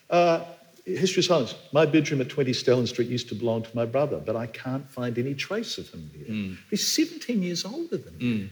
[0.10, 0.46] uh,
[0.86, 1.56] history of silence.
[1.74, 4.90] My bedroom at 20 Stellan Street used to belong to my brother, but I can't
[4.90, 6.58] find any trace of him there.
[6.70, 8.50] He's 17 years older than me.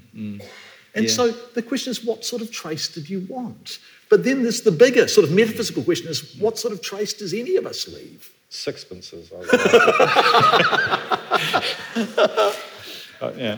[0.95, 1.11] And Yeah.
[1.11, 3.79] so the question is, what sort of trace did you want?
[4.09, 7.33] But then there's the bigger sort of metaphysical question is, what sort of trace does
[7.33, 8.31] any of us leave?
[8.49, 9.31] Sixpences.
[9.31, 9.37] I
[11.95, 12.55] like.
[13.21, 13.57] Uh, yeah.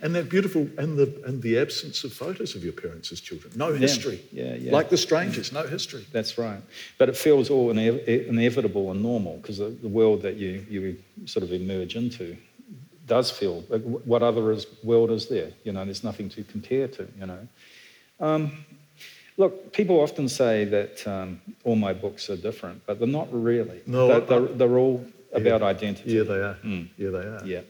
[0.00, 3.52] And that beautiful, and the, and the absence of photos of your parents as children.
[3.56, 4.20] No history.
[4.32, 4.72] yeah, yeah.
[4.72, 6.06] Like the strangers, no history.
[6.12, 6.62] That's right.
[6.98, 10.98] But it feels all ine- inevitable and normal because the, the world that you, you
[11.26, 12.36] sort of emerge into
[13.06, 13.64] does feel.
[13.68, 15.50] like, What other is, world is there?
[15.64, 17.48] You know, there's nothing to compare to, you know.
[18.20, 18.64] Um,
[19.36, 23.80] look, people often say that um, all my books are different, but they're not really.
[23.86, 26.12] No, They're, they're, they're all about identity.
[26.12, 26.56] Yeah, they are.
[26.64, 26.88] Mm.
[26.96, 27.40] Yeah, they are.
[27.44, 27.60] Yeah,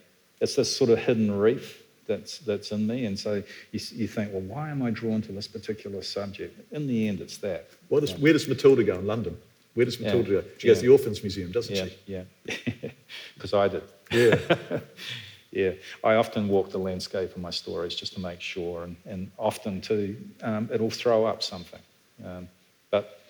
[0.41, 3.35] it's this sort of hidden reef that's that's in me, and so
[3.71, 6.59] you, you think, well, why am I drawn to this particular subject?
[6.73, 7.69] In the end, it's that.
[7.87, 9.37] What is, Where does Matilda go in London?
[9.75, 10.07] Where does Yeah.
[10.07, 10.43] Matilda go?
[10.57, 11.95] She goes to the Orphans Museum, doesn't Yeah, she?
[12.13, 12.91] yeah,
[13.35, 13.83] because I did.
[14.11, 14.79] Yeah.
[15.51, 15.71] Yeah,
[16.03, 19.81] I often walk the landscape in my stories just to make sure, and, and often
[19.81, 21.79] too, um, it'll throw up something.
[22.23, 22.47] Um,
[22.91, 23.21] but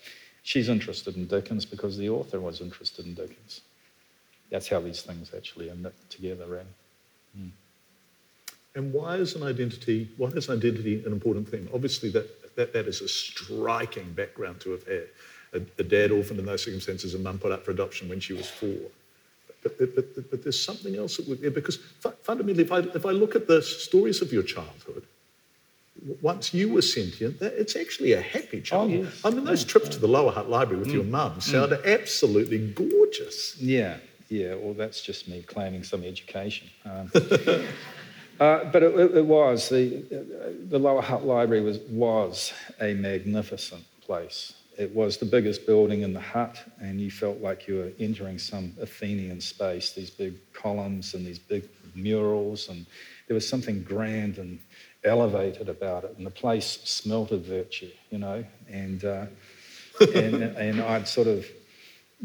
[0.44, 3.62] she's interested in Dickens because the author was interested in Dickens.
[4.52, 7.50] That's how these things actually are knit together, really.
[8.76, 11.68] And why is an identity, why is identity an important thing?
[11.74, 15.08] Obviously, that, that, that is a striking background to have had.
[15.52, 18.34] A, a dad orphaned in those circumstances, a mum put up for adoption when she
[18.34, 18.78] was four.
[19.64, 22.80] But, but, but, but there's something else that would, be because fu- fundamentally, if I,
[22.80, 25.04] if I look at the stories of your childhood,
[26.22, 29.06] once you were sentient, that- it's actually a happy childhood.
[29.06, 29.22] yes.
[29.26, 33.58] I mean, those trips to the Lower Hutt Library with your mum sounded absolutely gorgeous.
[33.60, 33.98] Yeah,
[34.30, 36.70] yeah, well, that's just me claiming some education.
[36.86, 37.12] Um,
[38.40, 40.04] uh, but it, it- it was, the,
[40.70, 44.54] the Lower Hutt Library was, was a magnificent place.
[44.78, 48.40] It was the biggest building in the Hutt, and you felt like you were entering
[48.40, 52.86] some Athenian space, these big columns and these big murals, and
[53.28, 54.60] there was something grand and
[55.04, 59.26] elevated about it, and the place smelt of virtue, you know, and, uh,
[60.16, 61.46] and, and I'd sort of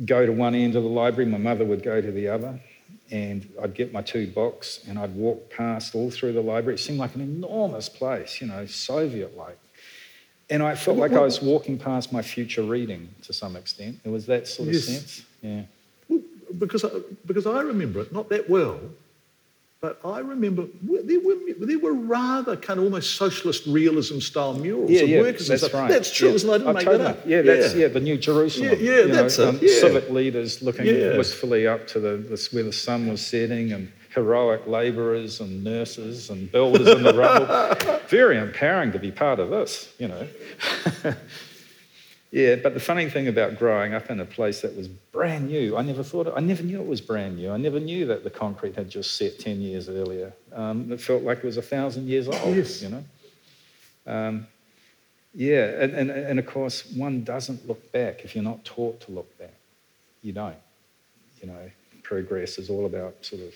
[0.04, 2.60] go to one end of the library, my mother would go to the other,
[3.10, 6.74] and I'd get my two books and I'd walk past all through the library.
[6.74, 9.58] It seemed like an enormous place, you know, Soviet like.
[10.50, 13.98] And I felt like I was walking past my future reading to some extent.
[14.04, 14.84] It was that sort of Yes.
[14.84, 15.24] sense.
[15.42, 15.62] Yeah.
[16.08, 16.20] Well,
[16.58, 16.90] because I,
[17.26, 18.78] because I remember it, not that well,
[19.84, 24.90] but I remember there were, there were rather kind of almost socialist realism style murals
[24.90, 25.90] Yeah, of yeah, workers that's right.
[25.90, 26.34] That's true, Yeah.
[26.36, 26.52] isn't it?
[26.54, 27.04] I didn't Oh, make totally.
[27.04, 27.26] that up.
[27.26, 28.70] Yeah, that's yeah, the New Jerusalem.
[28.70, 29.78] Yeah, yeah, you know, that's it, um, yeah.
[29.80, 31.18] Civic leaders looking Yeah.
[31.18, 36.30] wistfully up to the, the where the sun was setting, and heroic labourers and nurses
[36.30, 38.00] and builders in the rubble.
[38.08, 40.26] Very empowering to be part of this, you know.
[42.34, 45.76] Yeah, but the funny thing about growing up in a place that was brand new,
[45.76, 47.52] I never thought, I never knew it was brand new.
[47.52, 50.32] I never knew that the concrete had just set 10 years earlier.
[50.52, 52.82] Um, it felt like it was a thousand years old, Yes.
[52.82, 53.04] you know?
[54.04, 54.48] Um,
[55.32, 59.12] yeah, and, and, and of course, one doesn't look back if you're not taught to
[59.12, 59.54] look back.
[60.22, 60.56] You don't.
[61.40, 61.70] You know,
[62.02, 63.54] progress is all about sort of,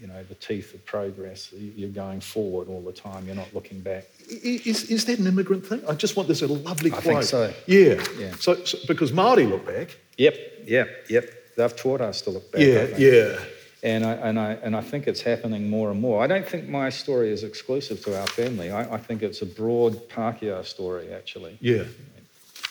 [0.00, 1.52] you know, the teeth of progress.
[1.52, 4.04] You- You're going forward all the time, you're not looking back.
[4.28, 5.82] Is, is that an immigrant thing?
[5.88, 7.00] I just want this a lovely quote.
[7.00, 7.14] I quote.
[7.14, 7.52] think so.
[7.66, 8.04] Yeah.
[8.18, 8.32] Yeah.
[8.40, 9.96] So, so because Māori look back.
[10.18, 10.34] Yep,
[10.66, 11.24] yep, yep.
[11.56, 12.60] They've taught us to look back.
[12.60, 13.28] Yeah, haven't they?
[13.30, 13.38] yeah.
[13.82, 16.22] And I, and, I, and I think it's happening more and more.
[16.24, 18.70] I don't think my story is exclusive to our family.
[18.70, 21.58] I, I think it's a broad Pākehā story, actually.
[21.60, 21.84] Yeah.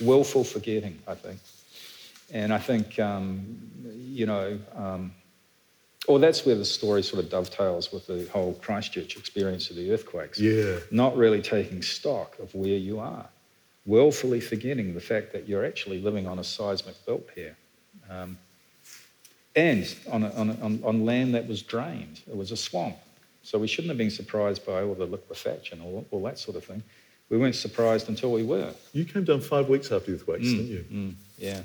[0.02, 1.40] Willful forgetting, I think.
[2.32, 3.46] And I think, um,
[3.94, 5.14] you know, um,
[6.08, 9.92] or that's where the story sort of dovetails with the whole Christchurch experience of the
[9.92, 10.40] earthquakes.
[10.40, 10.80] Yeah.
[10.92, 13.26] Not really taking stock of where you are,
[13.86, 17.56] willfully forgetting the fact that you're actually living on a seismic belt here.
[18.10, 18.38] Um,
[19.56, 22.22] and on, a, on, a, on, on land that was drained.
[22.28, 22.98] It was a swamp.
[23.44, 26.64] So we shouldn't have been surprised by all the liquefaction, all, all that sort of
[26.64, 26.82] thing.
[27.30, 28.74] We weren't surprised until we were.
[28.94, 30.86] You came down five weeks after the earthquakes, didn't you?
[30.92, 31.62] Mm, yeah,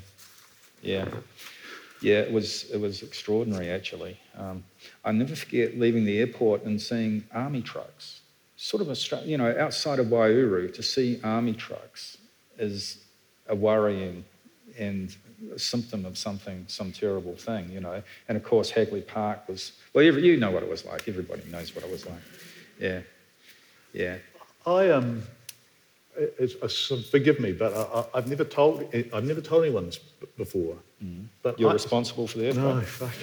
[0.81, 1.05] yeah,
[2.01, 2.19] yeah.
[2.19, 4.19] It was it was extraordinary actually.
[4.37, 4.63] Um,
[5.03, 8.21] I never forget leaving the airport and seeing army trucks.
[8.55, 12.17] Sort of a you know outside of Waiouru to see army trucks
[12.57, 13.03] is
[13.47, 14.25] a worrying
[14.77, 15.15] and
[15.53, 18.01] a symptom of something, some terrible thing, you know.
[18.27, 20.05] And of course, Hagley Park was well.
[20.05, 21.07] Every, you know what it was like.
[21.07, 22.21] Everybody knows what it was like.
[22.79, 23.01] Yeah,
[23.93, 24.17] yeah.
[24.65, 25.23] I um,
[26.17, 29.85] it's, uh, so forgive me, but I, I, I've never told I've never told anyone
[29.85, 29.99] this
[30.37, 30.75] before.
[31.43, 32.65] But You're I, responsible for the earthquake.
[32.65, 33.13] no, fuck.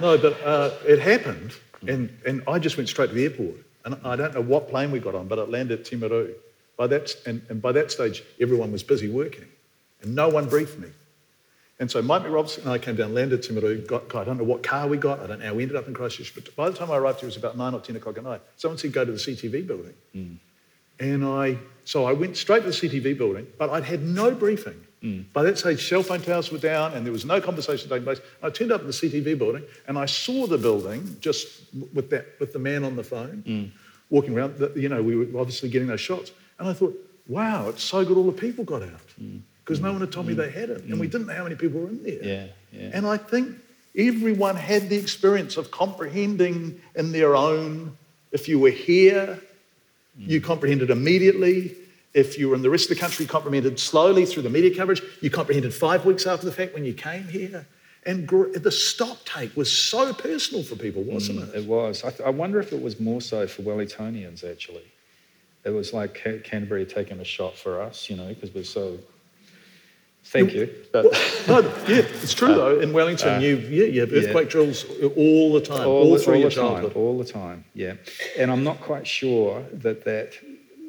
[0.00, 1.52] no, but uh, it happened,
[1.86, 4.90] and and I just went straight to the airport, and I don't know what plane
[4.90, 6.34] we got on, but it landed at Timaru.
[6.76, 9.46] By that and, and by that stage, everyone was busy working,
[10.02, 10.88] and no one briefed me.
[11.78, 13.86] And so Mike Robson and I came down, landed at Timaru.
[13.86, 15.20] Got, I don't know what car we got.
[15.20, 16.34] I don't know how we ended up in Christchurch.
[16.34, 18.24] But by the time I arrived here, it was about nine or ten o'clock at
[18.24, 18.40] night.
[18.56, 20.40] Someone said, "Go to the CTV building."
[20.98, 24.80] And I, so I went straight to the CTV building, but I'd had no briefing.
[25.02, 25.30] Mm.
[25.32, 28.20] By that stage, cell phone towers were down and there was no conversation taking place.
[28.42, 32.26] I turned up in the CTV building and I saw the building just with that,
[32.40, 33.70] with the man on the phone mm.
[34.10, 34.56] walking around.
[34.56, 36.32] The- You know, we were obviously getting those shots.
[36.58, 36.96] And I thought,
[37.28, 39.40] wow, it's so good all the people got out mm.
[39.64, 40.84] because no one had told me they had it.
[40.84, 42.24] And we didn't know how many people were in there.
[42.24, 42.90] Yeah, yeah.
[42.94, 43.54] And I think
[43.96, 47.96] everyone had the experience of comprehending in their own,
[48.32, 49.40] if you were here,
[50.18, 51.74] you comprehended immediately.
[52.14, 54.74] If you were in the rest of the country, you comprehended slowly through the media
[54.74, 55.02] coverage.
[55.20, 57.66] You comprehended five weeks after the fact when you came here.
[58.06, 61.62] And the stop take was so personal for people, wasn't mm, it?
[61.62, 62.04] It was.
[62.04, 64.84] I, th- I wonder if it was more so for Wellingtonians, actually.
[65.64, 68.98] It was like Ca- Canterbury taking a shot for us, you know, because we're so.
[70.32, 70.68] Thank you.
[70.92, 71.04] But
[71.46, 72.80] no, yeah, it's true though.
[72.80, 74.84] In Wellington, you yeah, you have earthquake drills
[75.16, 77.94] all the time, all, the- through all your the time, all the time, yeah.
[78.36, 80.32] And I'm not quite sure that that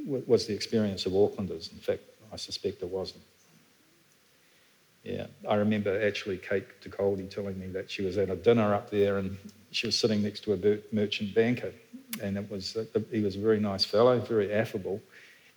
[0.06, 1.71] w- was the experience of Aucklanders.
[1.71, 2.02] In fact,
[2.34, 3.23] I suspect it wasn't.
[5.04, 8.73] Yeah, I remember actually Kate De Goldi telling me that she was at a dinner
[8.73, 9.38] up there and
[9.71, 11.71] she was sitting next to a merchant banker,
[12.23, 15.00] and it was uh, he was a very nice fellow, very affable,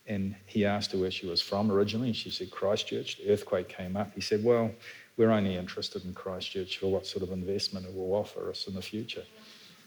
[0.07, 3.17] and he asked her where she was from originally, and she said Christchurch.
[3.17, 4.13] The earthquake came up.
[4.13, 4.71] He said, "Well,
[5.17, 8.73] we're only interested in Christchurch for what sort of investment it will offer us in
[8.75, 9.23] the future."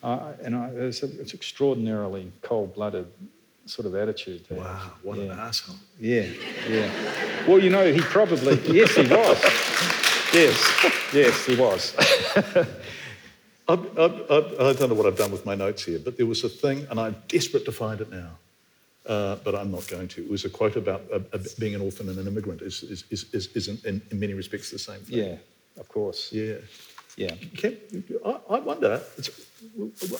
[0.02, 3.06] Uh, and I, it's, a, it's extraordinarily cold-blooded
[3.66, 4.46] sort of attitude.
[4.48, 4.64] to have.
[4.64, 5.46] Wow, what an Yeah.
[5.46, 5.76] asshole.
[5.98, 6.26] Yeah,
[6.68, 6.90] yeah.
[7.48, 9.38] Well, you know, he probably, yes, he was.
[10.34, 11.94] Yes, yes, he was.
[13.66, 16.26] I've, I've, I've, I don't know what I've done with my notes here, but there
[16.26, 18.30] was a thing, and I'm desperate to find it now,
[19.06, 20.24] uh, but I'm not going to.
[20.24, 23.04] It was a quote about uh, uh, being an orphan and an immigrant is, is,
[23.10, 25.18] is, is, is in, in, many respects the same thing.
[25.18, 25.36] Yeah,
[25.78, 26.32] of course.
[26.32, 26.56] Yeah.
[27.16, 27.34] Yeah.
[27.56, 27.76] Can,
[28.24, 29.30] I, I wonder, it's,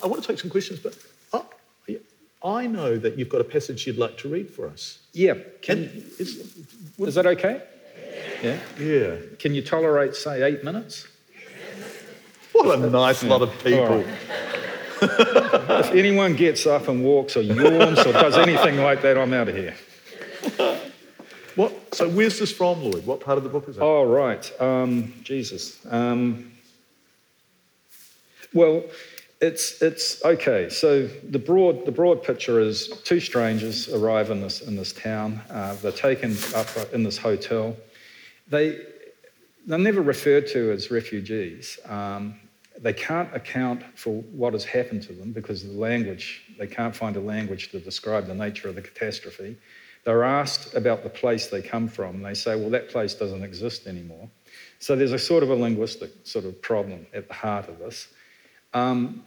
[0.02, 0.96] I want to take some questions, but
[1.32, 1.98] I,
[2.44, 4.98] I know that you've got a passage you'd like to read for us.
[5.12, 5.34] Yeah.
[5.62, 5.78] Can,
[6.18, 6.56] is,
[6.98, 7.62] is that okay?
[8.42, 8.58] Yeah.
[8.78, 9.16] yeah.
[9.38, 11.08] Can you tolerate, say, eight minutes?
[12.52, 14.04] What a nice lot of people.
[15.74, 19.48] If anyone gets up and walks or yawns or does anything like that, I'm out
[19.48, 19.74] of here.
[21.56, 23.06] What, so where's this from, Lloyd?
[23.06, 23.82] What part of the book is it?
[23.82, 24.60] Oh, right.
[24.60, 25.78] Um, Jesus.
[25.88, 26.52] Um,
[28.52, 28.82] well,
[29.40, 30.68] it's, it's okay.
[30.68, 35.40] So the broad, the broad picture is two strangers arrive in this, in this town.
[35.48, 37.76] Uh, they're taken up in this hotel.
[38.48, 38.80] They,
[39.66, 41.78] they're never referred to as refugees.
[41.86, 42.34] Um,
[42.80, 46.42] they can't account for what has happened to them because of the language.
[46.58, 49.56] They can't find a language to describe the nature of the catastrophe.
[50.04, 52.16] They're asked about the place they come from.
[52.16, 54.28] and They say, well, that place doesn't exist anymore.
[54.78, 58.08] So there's a sort of a linguistic sort of problem at the heart of this.
[58.74, 59.24] Um,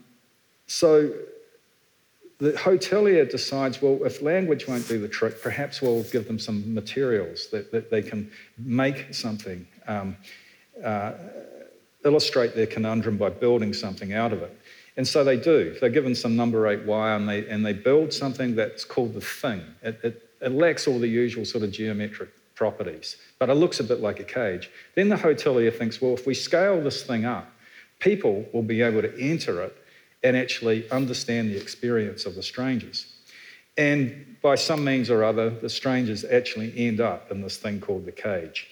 [0.68, 1.12] so
[2.40, 6.74] the hotelier decides, well, if language won't do the trick, perhaps we'll give them some
[6.74, 10.16] materials that, that they can make something, um,
[10.84, 11.14] uh,
[12.06, 14.58] illustrate their conundrum by building something out of it.
[14.98, 15.76] And so they do.
[15.80, 19.22] They're given some number eight wire and they, and they build something that's called the
[19.22, 19.62] thing.
[19.84, 23.84] It, it, it lacks all the usual sort of geometric properties, but it looks a
[23.84, 24.72] bit like a cage.
[24.96, 27.48] Then the hotelier thinks, well, if we scale this thing up,
[28.00, 29.78] people will be able to enter it
[30.24, 33.14] and actually understand the experience of the strangers.
[33.78, 38.06] And by some means or other, the strangers actually end up in this thing called
[38.06, 38.68] the cage.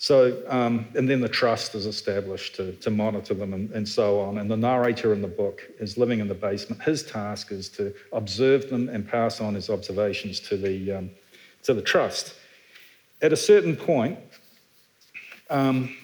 [0.00, 4.18] So, um, and then the trust is established to, to monitor them and, and, so
[4.18, 4.38] on.
[4.38, 6.80] And the narrator in the book is living in the basement.
[6.80, 11.10] His task is to observe them and pass on his observations to the, um,
[11.64, 12.34] to the trust.
[13.20, 14.18] At a certain point,
[15.50, 15.94] um,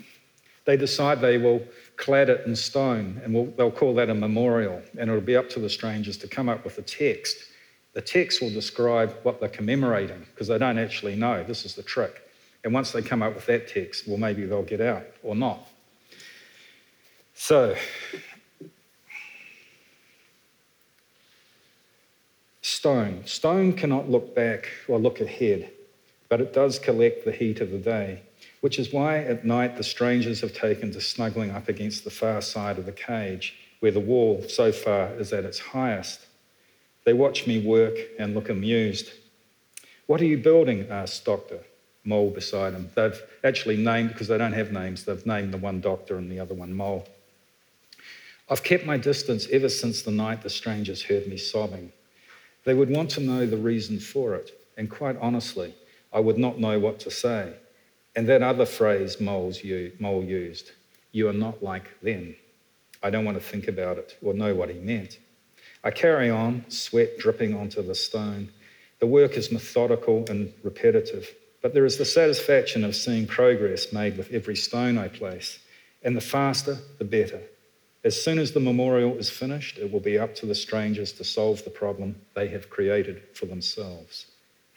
[0.67, 1.63] they decide they will
[1.97, 4.83] clad it in stone and we'll, they'll call that a memorial.
[4.99, 7.39] And it'll be up to the strangers to come up with a text.
[7.95, 11.43] The text will describe what they're commemorating because they don't actually know.
[11.43, 12.25] This is the trick.
[12.67, 15.69] And once they come up with that text, well, maybe they'll get out or not.
[17.33, 17.77] So,
[22.61, 23.25] stone.
[23.25, 25.71] Stone cannot look back or look ahead,
[26.29, 28.23] but it does collect the heat of the day
[28.61, 32.41] which is why at night the strangers have taken to snuggling up against the far
[32.41, 36.27] side of the cage, where the wall so far is at its highest.
[37.05, 39.13] They watch me work and look amused.
[40.07, 40.89] What are you building?
[40.91, 41.61] asked Doctor,
[42.07, 42.91] Mole beside him.
[42.95, 46.41] They've actually named, because they don't have names, they've named the one Doctor and the
[46.41, 47.07] other one Mole.
[48.49, 51.93] I've kept my distance ever since the night the strangers heard me sobbing.
[52.65, 55.75] They would want to know the reason for it, and quite honestly,
[56.13, 57.55] I would not know what to say.
[58.15, 59.63] And that other phrase Mole's
[59.99, 60.71] Mole used,
[61.13, 62.37] you are not like them.
[63.03, 65.19] I don't want to think about it or know what he meant.
[65.85, 68.49] I carry on, sweat dripping onto the stone.
[69.01, 71.29] The work is methodical and repetitive,
[71.67, 75.59] but there is the satisfaction of seeing progress made with every stone I place.
[76.05, 77.41] And the faster, the better.
[78.05, 81.25] As soon as the memorial is finished, it will be up to the strangers to
[81.25, 84.27] solve the problem they have created for themselves.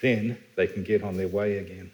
[0.01, 1.91] Then they can get on their way again.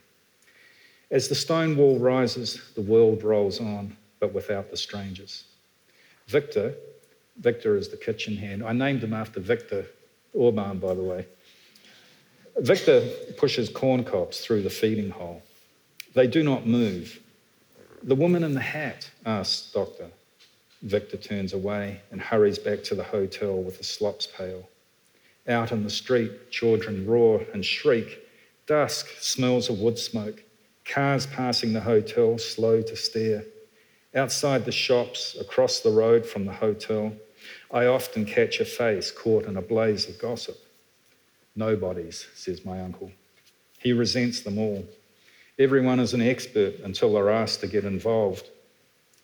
[1.12, 5.44] As the stone wall rises, the world rolls on, but without the strangers.
[6.28, 6.74] Victor,
[7.36, 8.64] Victor is the kitchen hand.
[8.64, 9.88] I named him after Victor
[10.32, 11.28] Orban, by the way.
[12.58, 13.02] Victor
[13.38, 15.44] pushes corn cobs through the feeding hole.
[16.14, 17.20] They do not move.
[18.02, 20.08] The woman in the hat asks Doctor.
[20.82, 24.70] Victor turns away and hurries back to the hotel with the slops pail.
[25.48, 28.20] Out in the street, children roar and shriek.
[28.68, 30.42] Dusk smells of wood smoke.
[30.86, 33.44] Cars passing the hotel, slow to stare.
[34.16, 37.12] Outside the shops, across the road from the hotel,
[37.70, 40.58] I often catch a face caught in a blaze of gossip.
[41.56, 43.12] Nobody's, says my uncle.
[43.80, 44.86] He resents them all.
[45.58, 48.50] Everyone is an expert until they're asked to get involved.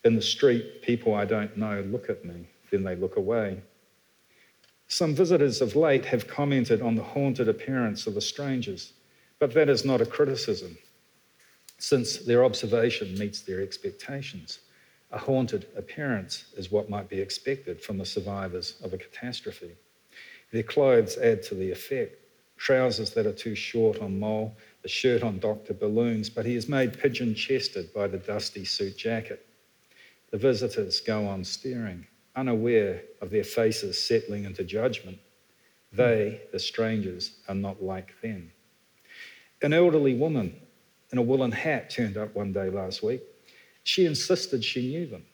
[0.04, 3.60] In the street, people I don't know look at me, then they look away.
[4.88, 8.92] Some visitors of late have commented on the haunted appearance of the strangers,
[9.38, 10.76] but that is not a criticism
[11.82, 14.60] since their observation meets their expectations.
[15.10, 19.72] A haunted appearance is what might be expected from the survivors of a catastrophe.
[20.52, 22.21] Their clothes add to the effect.
[22.62, 25.74] Trousers that are too short on Mole, the shirt on Dr.
[25.74, 29.44] Balloons, but he is made pigeon chested by the dusty suit jacket.
[30.30, 32.06] The visitors go on staring,
[32.36, 35.18] unaware of their faces settling into judgment.
[35.92, 38.52] They, the strangers, are not like them.
[39.60, 40.54] An elderly woman
[41.10, 43.22] in a woolen hat turned up one day last week.
[43.82, 45.24] She insisted she knew them.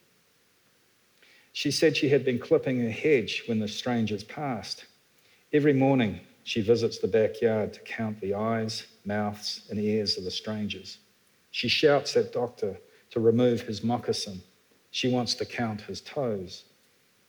[1.53, 4.87] She said she had been clipping her hedge when the strangers passed.
[5.53, 10.31] Every morning, she visits the backyard to count the eyes, mouths, and ears of the
[10.31, 10.97] strangers.
[11.51, 12.79] She shouts at Doctor
[13.11, 14.41] to remove his moccasin.
[14.91, 16.65] She wants to count his toes.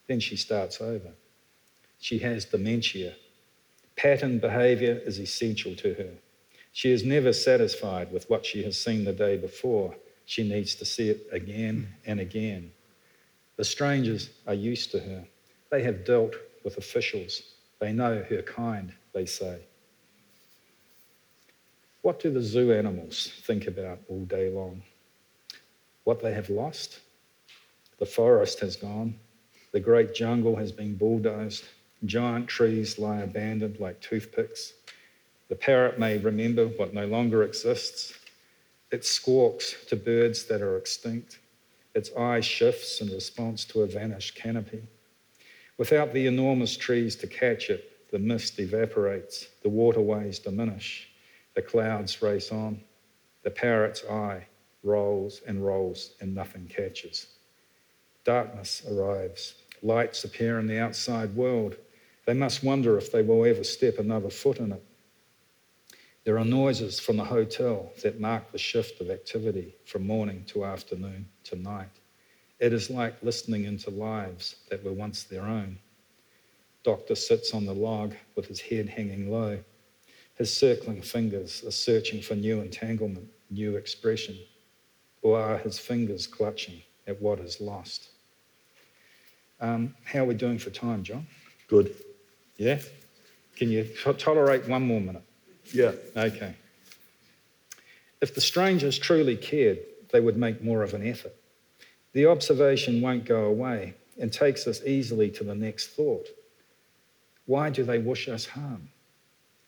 [0.08, 1.12] Then she starts over.
[2.00, 3.16] She has dementia.
[3.98, 6.14] Pattern behavior is essential to her.
[6.72, 9.98] She is never satisfied with what she has seen the day before.
[10.24, 12.72] She needs to see it again and again.
[13.58, 15.28] The strangers are used to her.
[15.72, 17.42] They have dealt with officials.
[17.82, 19.60] They know her kind, they say.
[22.01, 24.82] What do the zoo animals think about all day long?
[26.05, 26.99] What they have lost?
[27.99, 29.20] The forest has gone.
[29.74, 31.66] The great jungle has been bulldozed.
[32.05, 34.74] Giant trees lie abandoned like toothpicks.
[35.49, 38.14] The parrot may remember what no longer exists.
[38.91, 41.39] It squawks to birds that are extinct.
[41.93, 44.84] Its eye shifts in response to a vanished canopy.
[45.78, 51.10] Without the enormous trees to catch it, the mist evaporates, the waterways diminish,
[51.55, 52.82] the clouds race on.
[53.43, 54.45] The parrot's eye
[54.84, 57.28] rolls and rolls and nothing catches.
[58.24, 59.55] Darkness arrives.
[59.82, 61.76] Lights appear in the outside world.
[62.26, 64.84] They must wonder if they will ever step another foot in it.
[66.26, 70.66] There are noises from the hotel that mark the shift of activity from morning to
[70.66, 71.89] afternoon to night.
[72.60, 75.80] It is like listening into lives that were once their own.
[76.84, 79.60] Doctor sits on the log with his head hanging low.
[80.36, 84.38] His circling fingers are searching for new entanglement, new expression.
[85.22, 88.10] Or are his fingers clutching at what is lost?
[89.60, 91.28] Um, how are we doing for time, John?
[91.68, 91.94] Good.
[92.56, 92.80] Yeah?
[93.58, 93.86] Can you
[94.18, 95.24] tolerate one more minute?
[95.74, 95.92] Yeah.
[96.16, 96.56] Okay.
[98.22, 99.80] If the strangers truly cared,
[100.12, 101.36] they would make more of an effort.
[102.14, 106.28] The observation won't go away and takes us easily to the next thought.
[107.50, 108.89] Why do they wish us harm?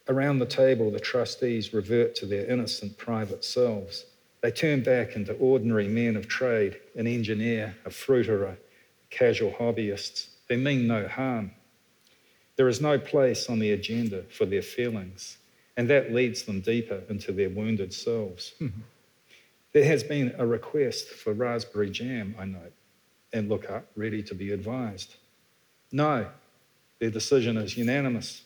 [0.07, 4.05] Around the table, the trustees revert to their innocent private selves.
[4.41, 8.57] They turn back into ordinary men of trade, an engineer, a fruiterer,
[9.09, 10.27] casual hobbyists.
[10.47, 11.53] They mean no harm.
[12.55, 15.39] There is no place on the agenda for their feelings,
[15.75, 18.53] and that leads them deeper into their wounded selves.
[18.59, 18.67] Hmm.
[19.73, 22.73] there has been a request for raspberry jam, I note,
[23.33, 25.15] and look up, ready to be advised.
[25.91, 26.27] No,
[27.01, 28.43] their decision is unanimous.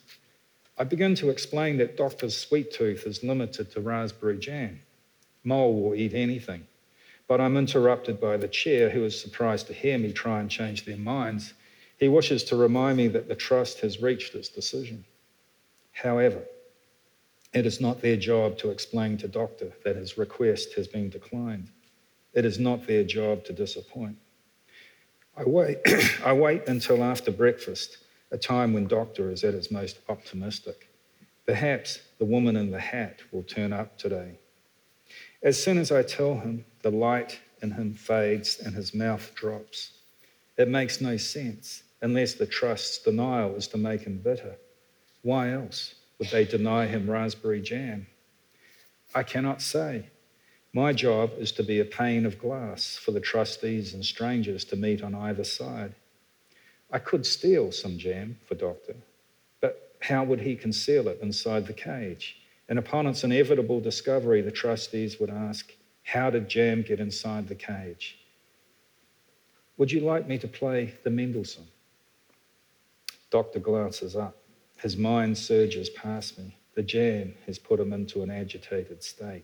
[0.78, 4.82] I begin to explain that Doctor's sweet tooth is limited to raspberry jam.
[5.44, 6.66] Mole will eat anything.
[7.28, 10.86] But I'm interrupted by the chair, who is surprised to hear me try and change
[10.86, 11.54] their minds.
[12.00, 15.04] He wishes to remind me that the trust has reached its decision.
[15.92, 16.42] However,
[17.54, 21.72] it is not their job to explain to Doctor that his request has been declined.
[22.34, 24.18] It is not their job to disappoint.
[25.36, 25.80] I wait,
[26.26, 27.98] I wait until after breakfast,
[28.36, 30.90] a time when Doctor is at his most optimistic.
[31.48, 34.38] Perhaps the woman in the hat will turn up today.
[35.42, 39.94] As soon as I tell him, the light in him fades and his mouth drops.
[40.58, 44.58] It makes no sense unless the trust's denial is to make him bitter.
[45.22, 48.06] Why else would they deny him raspberry jam?
[49.14, 50.10] I cannot say.
[50.74, 54.76] My job is to be a pane of glass for the trustees and strangers to
[54.76, 55.96] meet on either side.
[56.92, 58.96] I could steal some jam for Doctor,
[59.62, 62.38] but how would he conceal it inside the cage?
[62.70, 65.72] And upon its inevitable discovery, the trustees would ask,
[66.04, 68.18] How did jam get inside the cage?
[69.78, 71.68] Would you like me to play the Mendelssohn?
[73.30, 74.38] Doctor glances up.
[74.78, 76.56] His mind surges past me.
[76.76, 79.44] The jam has put him into an agitated state.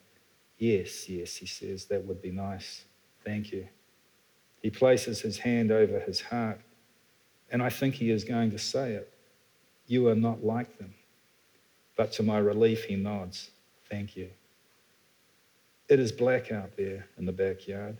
[0.57, 2.85] Yes, yes, he says, that would be nice.
[3.25, 3.67] Thank you.
[4.61, 6.61] He places his hand over his heart,
[7.51, 9.13] and I think he is going to say it.
[9.87, 10.93] You are not like them.
[11.97, 13.51] But to my relief, he nods.
[13.89, 14.29] Thank you.
[15.89, 17.97] It is black out there in the backyard.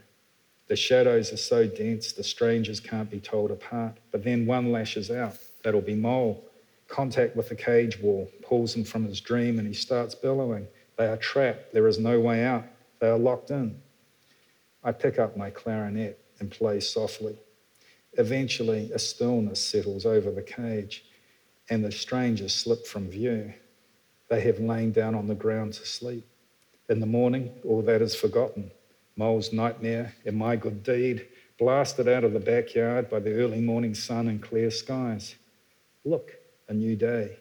[0.68, 3.98] The shadows are so dense the strangers can't be told apart.
[4.12, 5.36] But then one lashes out.
[5.64, 6.46] That'll be Mole.
[6.88, 10.68] Contact with the cage wall pulls him from his dream and he starts bellowing.
[10.98, 11.74] They are trapped.
[11.74, 12.64] There is no way out.
[13.00, 13.82] They are locked in.
[14.84, 17.38] I pick up my clarinet and play softly.
[18.18, 21.06] Eventually, a stillness settles over the cage
[21.70, 23.54] and the strangers slip from view.
[24.30, 26.28] They have lain down on the ground to sleep.
[26.90, 28.72] In the morning, all that is forgotten.
[29.16, 33.94] Mole's nightmare and my good deed, blasted out of the backyard by the early morning
[33.94, 35.36] sun and clear skies.
[36.04, 36.34] Look,
[36.68, 37.38] a new day,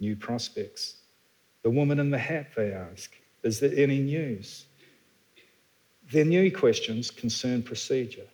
[0.00, 0.96] new prospects.
[1.62, 3.10] The woman in the hat, they ask,
[3.42, 4.66] is there any news?
[6.12, 8.28] Their new questions concern procedure.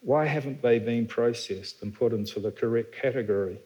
[0.00, 3.58] Why haven't they been processed and put into the correct category?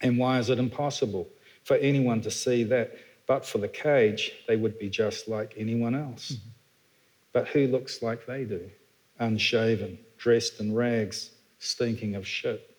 [0.00, 1.28] And why is it impossible
[1.68, 2.96] for anyone to see that.
[3.26, 6.32] But for the cage, they would be just like anyone else.
[6.32, 6.48] Mm-hmm.
[7.34, 8.70] But who looks like they do?
[9.18, 12.74] Unshaven, dressed in rags, stinking of shit.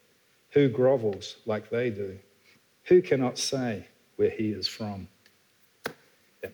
[0.50, 2.18] Who grovels like they do?
[2.86, 3.86] Who cannot say
[4.16, 5.08] where he is from?
[6.42, 6.54] Yep.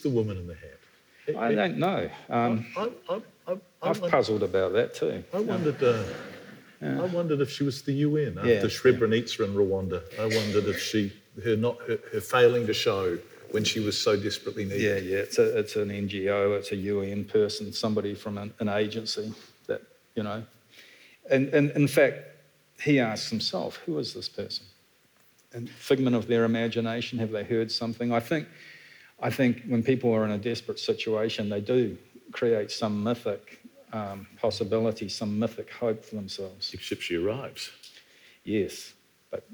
[0.00, 0.78] The woman in the hat?
[1.38, 2.10] I don't know.
[2.28, 5.22] Um, I, I've puzzled about that too.
[5.32, 5.82] I wondered.
[5.82, 6.02] Uh,
[6.80, 7.00] yeah.
[7.00, 9.46] I wondered if she was the UN after yeah, Srebrenica yeah.
[9.46, 10.02] in Rwanda.
[10.18, 11.12] I wondered if she,
[11.44, 13.18] her not, her, her, failing to show
[13.52, 14.80] when she was so desperately needed.
[14.80, 15.22] Yeah, yeah.
[15.22, 19.32] It's, a, it's an NGO, it's a UN person, somebody from an, an agency
[19.68, 19.82] that,
[20.16, 20.42] you know.
[21.30, 22.18] And, and in fact,
[22.80, 24.66] he asks himself, who is this person?
[25.52, 28.12] And figment of their imagination, have they heard something?
[28.12, 28.48] I think,
[29.22, 31.96] I think when people are in a desperate situation, they do
[32.32, 33.60] create some mythic
[33.92, 36.74] um, possibility, some mythic hope for themselves.
[36.74, 37.70] Except she arrives.
[38.44, 38.94] Yes,
[39.30, 39.46] but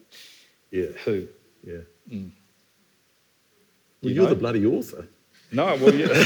[0.70, 1.26] Yeah, who?
[1.62, 1.82] yeah.
[2.10, 2.30] Mm.
[4.02, 5.06] Well, You you're the bloody author.
[5.50, 6.24] No, well, yeah.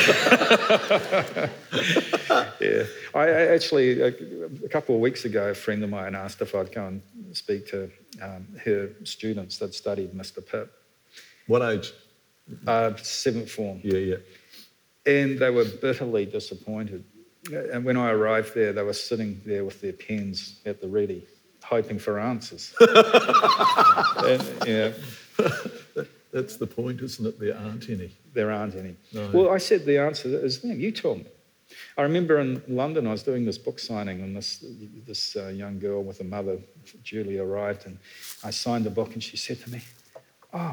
[2.61, 2.82] yeah.
[3.14, 4.09] I, actually, a,
[4.64, 7.66] a couple of weeks ago, a friend of mine asked if I'd go and speak
[7.68, 7.90] to
[8.20, 10.45] um, her students that studied Mr.
[10.45, 10.72] Pip,
[11.47, 11.93] What age?
[12.66, 14.16] Uh, seventh form, Yeah, yeah.
[15.07, 17.05] and they were bitterly disappointed.
[17.53, 21.26] And when I arrived there, they were sitting there with their pens at the ready,
[21.64, 22.72] hoping for answers.
[22.80, 24.92] and, yeah,
[26.32, 27.38] That's the point, isn't it?
[27.40, 28.11] There aren't any.
[28.32, 28.96] There aren't any.
[29.12, 29.30] No.
[29.32, 30.80] Well, I said the answer is them.
[30.80, 31.26] You told me.
[31.96, 34.64] I remember in London, I was doing this book signing, and this
[35.07, 36.59] this uh, young girl with a mother,
[37.03, 37.98] Julie, arrived, and
[38.44, 39.80] I signed the book, and she said to me,
[40.55, 40.72] "Oh,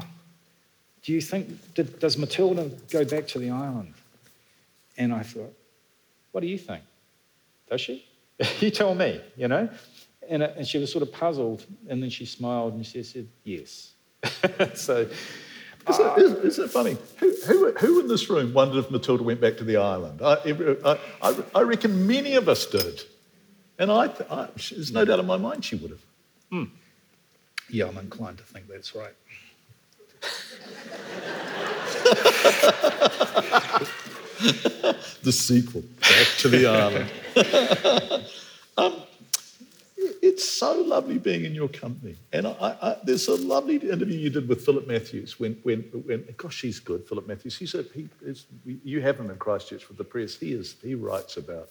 [1.02, 3.94] do you think did, does Matilda go back to the island?"
[4.96, 5.54] And I thought,
[6.32, 6.82] "What do you think?
[7.68, 8.04] Does she?
[8.60, 9.68] you tell me, you know."
[10.28, 13.28] And, uh, and she was sort of puzzled, and then she smiled and she said,
[13.44, 13.92] "Yes."
[14.74, 15.08] so.
[15.88, 16.96] Isn't, it, uh, isn't, isn't it funny?
[17.16, 20.20] Who, who, who in this room wondered if Matilda went back to the island?
[20.20, 23.00] I, uh, I, I, I reckon many of us did.
[23.78, 26.04] And I, I, there's no doubt in my mind she would have.
[26.50, 26.64] Hmm.
[27.70, 29.14] Yeah, I'm inclined to think that's right.
[35.22, 37.10] The sequel, Back to the Island.
[38.78, 39.02] um,
[40.22, 42.16] it's so lovely being in your company.
[42.32, 46.24] And I, I, there's a lovely interview you did with Philip Matthews when, when, when
[46.38, 47.58] gosh, he's good, Philip Matthews.
[47.58, 50.36] He's a, he is, you have him in Christchurch with the press.
[50.36, 51.68] He, is, he writes about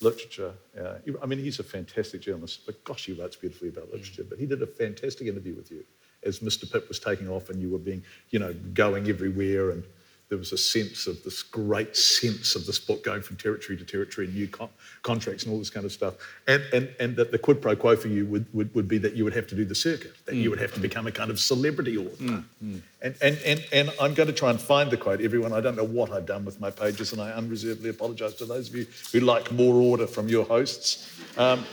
[0.00, 0.52] literature.
[0.78, 4.24] Uh, I mean, he's a fantastic journalist, but gosh, he writes beautifully about literature.
[4.28, 5.84] But he did a fantastic interview with you
[6.26, 6.70] as Mr.
[6.70, 9.84] Pip was taking off and you were being, you know, going everywhere and
[10.28, 13.84] there was a sense of this great sense of this book going from territory to
[13.84, 14.68] territory and new con-
[15.02, 16.14] contracts and all this kind of stuff.
[16.48, 19.14] And, and, and that the quid pro quo for you would, would, would be that
[19.14, 20.50] you would have to do the circuit, that you mm.
[20.50, 22.24] would have to become a kind of celebrity author.
[22.24, 22.80] Mm, mm.
[23.02, 25.20] And, and, and, and I'm going to try and find the quote.
[25.20, 28.46] Everyone, I don't know what I've done with my pages, and I unreservedly apologise to
[28.46, 31.08] those of you who like more order from your hosts.
[31.38, 31.64] Um,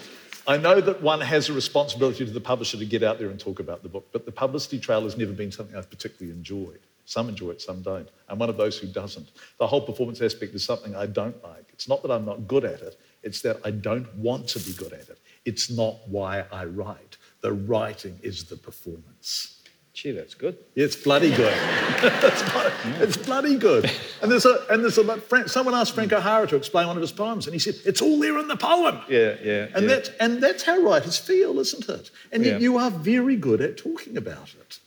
[0.46, 3.40] I know that one has a responsibility to the publisher to get out there and
[3.40, 6.80] talk about the book, but the publicity trail has never been something I've particularly enjoyed.
[7.06, 8.10] Some enjoy it, some don't.
[8.28, 9.30] I'm one of those who doesn't.
[9.58, 11.70] The whole performance aspect is something I don't like.
[11.72, 14.74] It's not that I'm not good at it, it's that I don't want to be
[14.74, 15.20] good at it.
[15.46, 17.18] It's not why I write.
[17.42, 19.53] The writing is the performance.
[19.94, 20.58] Gee, that's good.
[20.74, 21.54] Yeah, it's bloody good.
[22.04, 23.92] it's, bloody, it's bloody good.
[24.24, 27.02] And there's a and there's a Frank, someone asked Frank O'Hara to explain one of
[27.02, 29.02] his poems, and he said it's all there in the poem.
[29.08, 29.68] Yeah, yeah.
[29.76, 29.88] And yeah.
[29.88, 32.10] that's and that's how writers feel, isn't it?
[32.32, 32.60] And yet Yeah.
[32.60, 34.80] you are very good at talking about it.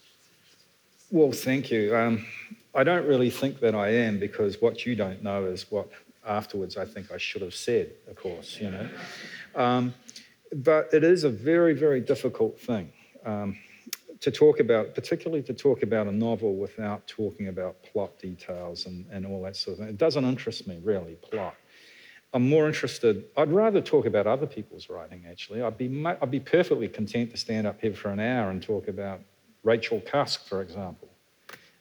[1.12, 1.96] Well, thank you.
[1.96, 2.26] Um,
[2.74, 5.88] I don't really think that I am because what you don't know is what
[6.26, 8.88] afterwards I think I should have said, of course, you know.
[9.54, 9.94] Um,
[10.52, 12.92] but it is a very, very difficult thing
[13.24, 13.56] um,
[14.26, 19.06] to talk about, particularly to talk about a novel without talking about plot details and,
[19.12, 19.88] and all that sort of thing.
[19.88, 21.54] It doesn't interest me, really, plot.
[22.34, 25.62] I'm more interested, I'd rather talk about other people's writing, actually.
[25.62, 28.88] I'd be, I'd be perfectly content to stand up here for an hour and talk
[28.88, 29.20] about
[29.62, 31.08] Rachel Cusk, for example.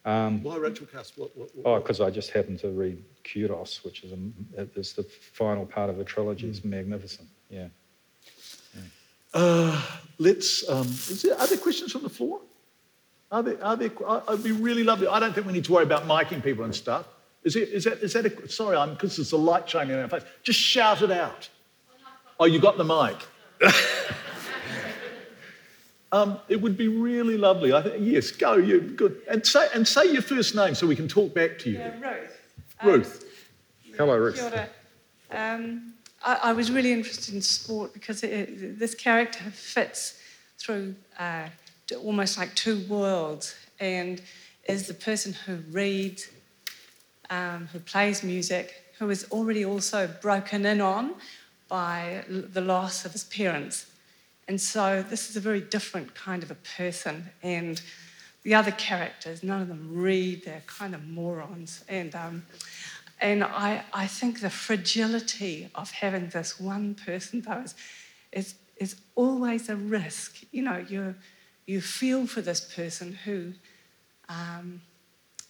[0.05, 1.15] Um, Why Rachel Cusk?
[1.17, 4.93] What, what, what- oh, because I just happened to read Kudos, which is, a, is
[4.93, 5.01] the
[5.33, 6.47] final part of a trilogy.
[6.47, 7.27] It's magnificent.
[7.49, 7.69] Yeah.
[9.35, 9.81] Uh,
[10.17, 10.67] let's.
[10.69, 12.39] Um, is there, are there questions from the floor?
[13.31, 13.63] Are there?
[13.63, 13.91] Are there?
[14.07, 15.07] I- I'd be really lovely.
[15.07, 17.05] I don't think we need to worry about miking people and stuff.
[17.43, 17.69] Is it?
[17.69, 18.01] Is that?
[18.01, 18.25] Is that?
[18.25, 20.23] A, sorry, I'm because there's a light shining in our face.
[20.41, 21.49] Just shout it out.
[22.39, 23.17] Oh, you got the mic.
[26.13, 27.73] um, it would be really lovely.
[27.73, 28.31] I think yes.
[28.31, 28.55] Go.
[28.55, 29.21] You good.
[29.29, 31.79] And say and say your first name so we can talk back to you.
[31.79, 32.41] Yeah, Ruth.
[32.83, 33.25] Ruth.
[33.97, 34.35] Hello, Ruth.
[34.35, 34.69] Kia ora.
[35.31, 35.94] Um,
[36.25, 40.19] I, I was really interested in sport because it, it- this character fits
[40.57, 41.47] through uh,
[42.03, 44.21] almost like two worlds and
[44.67, 46.27] is the person who reads,
[47.29, 51.13] um, who plays music, who is already also broken in on
[51.67, 53.85] by l- the loss of his parents.
[54.47, 57.29] And so this is a very different kind of a person.
[57.43, 57.81] And
[58.43, 61.83] the other characters, none of them read, they're kind of morons.
[61.89, 62.43] And, um,
[63.25, 67.73] and I, I think the fragility of having this one person, though, is,
[68.31, 70.43] is, is always a risk.
[70.51, 71.15] You know, you,
[71.65, 73.53] you feel for this person who,
[74.29, 74.81] um,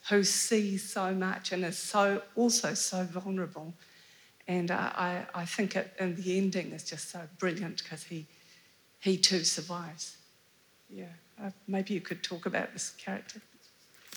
[0.10, 3.74] who sees so much and is so also so vulnerable.
[4.48, 8.26] And I, I, I think it, and the ending is just so brilliant because he,
[9.02, 10.16] he too survives.
[10.90, 11.06] Yeah,
[11.44, 13.42] uh, maybe you could talk about this character.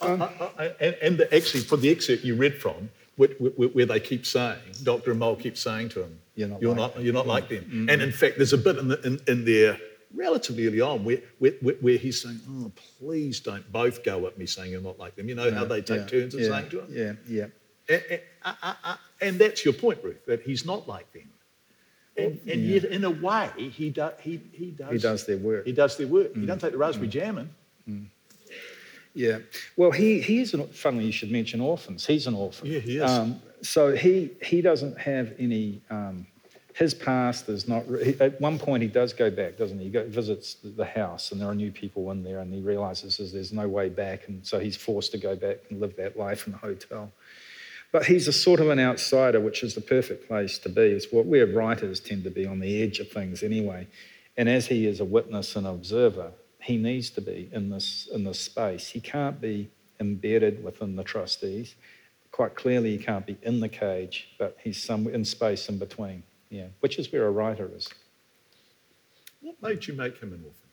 [0.01, 0.11] I-
[0.59, 5.14] I- I- and, actually, for the excerpt you read from, where, they keep saying, Dr.
[5.14, 7.89] Mole keeps saying to him, You're not you're like not, you're not like them.
[7.91, 9.79] And in fact, there's a bit in, the, in, in there
[10.14, 14.47] relatively early on where, where, where he's saying, oh, please don't both go at me
[14.47, 15.29] saying you're not like them.
[15.29, 16.87] You know how they take Yeah, turns at yeah, saying to him?
[16.91, 17.47] Yeah, yeah.
[17.89, 21.31] And, and, uh, uh, uh, and that's your point, Ruth, that he's not like them.
[22.16, 24.91] And, and yet, in a way, he, do, he, he does.
[24.91, 25.64] He does their work.
[25.64, 26.35] He does their work.
[26.35, 27.39] He doesn't take the raspberry jam
[27.87, 28.11] in.
[29.19, 29.39] Yeah.
[29.77, 32.07] Well, he, he is, an, funnily, you should mention orphans.
[32.07, 32.69] He's an orphan.
[32.71, 33.11] Yeah, he is.
[33.11, 36.25] Um, so he, he doesn't have any, um,
[36.75, 39.87] his past is not, he, at one point he does go back, doesn't he?
[39.87, 43.16] He go, visits the- house and there are new people in there and he realizes
[43.16, 44.29] there's- there's no way back.
[44.29, 47.11] And so he's forced to go back and live that life in the hotel.
[47.91, 50.83] But he's a sort of an outsider, which is the perfect place to be.
[50.83, 53.89] It's what where writers tend to be on the edge of things anyway.
[54.37, 56.31] And as he is a witness and observer,
[56.69, 58.87] he needs to be in this in this space.
[58.89, 61.75] He can't be embedded within the trustees.
[62.31, 66.23] Quite clearly, he can't be in the cage, but he's somewhere in space in between.
[66.51, 67.89] Yeah, which is where a writer is.
[69.41, 70.69] What made you make him an orphan?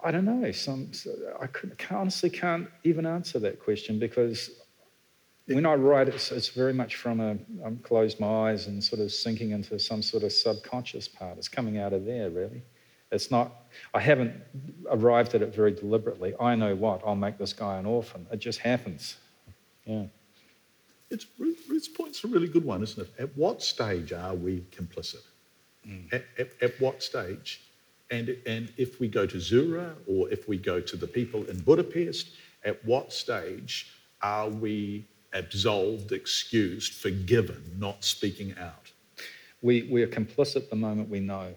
[0.00, 0.52] I don't know.
[0.52, 0.92] Some
[1.40, 4.50] I could, honestly can't even answer that question because
[5.46, 7.36] when I write, it's, it's very much from a
[7.66, 11.36] I'm closed my eyes and sort of sinking into some sort of subconscious part.
[11.36, 12.62] It's coming out of there, really.
[13.10, 13.52] It's not.
[13.94, 14.34] I haven't
[14.90, 16.34] arrived at it very deliberately.
[16.38, 18.26] I know what I'll make this guy an orphan.
[18.30, 19.16] It just happens.
[19.86, 20.04] Yeah.
[21.10, 23.12] It's, Ruth- Ruth's point's a really good one, isn't it?
[23.18, 25.22] At what stage are we complicit?
[25.84, 26.00] Hmm.
[26.12, 27.62] At, at, at what stage?
[28.10, 31.60] And, and if we go to Zura or if we go to the people in
[31.60, 32.30] Budapest,
[32.64, 38.92] at what stage are we absolved, excused, forgiven, not speaking out?
[39.62, 41.54] We, we are complicit the moment we know.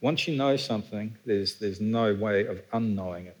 [0.00, 3.36] Once you know something, there's, there's no way of unknowing it.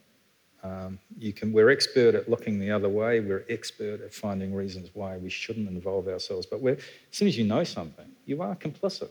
[0.62, 3.20] Um, you can, we're expert at looking the other way.
[3.20, 6.44] We're expert at finding reasons why we shouldn't involve ourselves.
[6.44, 6.82] But we're, as
[7.12, 9.08] soon as you know something, you are complicit.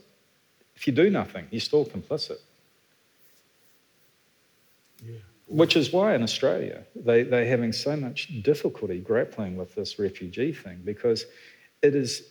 [0.76, 2.38] If you do nothing, you're still complicit.
[5.04, 5.18] Yeah.
[5.48, 10.52] Which is why in Australia they, they're having so much difficulty grappling with this refugee
[10.52, 11.26] thing because
[11.82, 12.22] it is,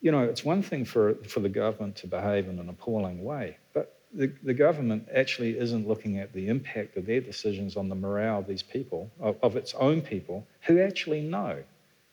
[0.00, 3.56] you know, it's one thing for, for the government to behave in an appalling way,
[3.74, 7.94] but the, the government actually isn't looking at the impact of their decisions on the
[7.94, 11.62] morale of these people, of, of its own people, who actually know.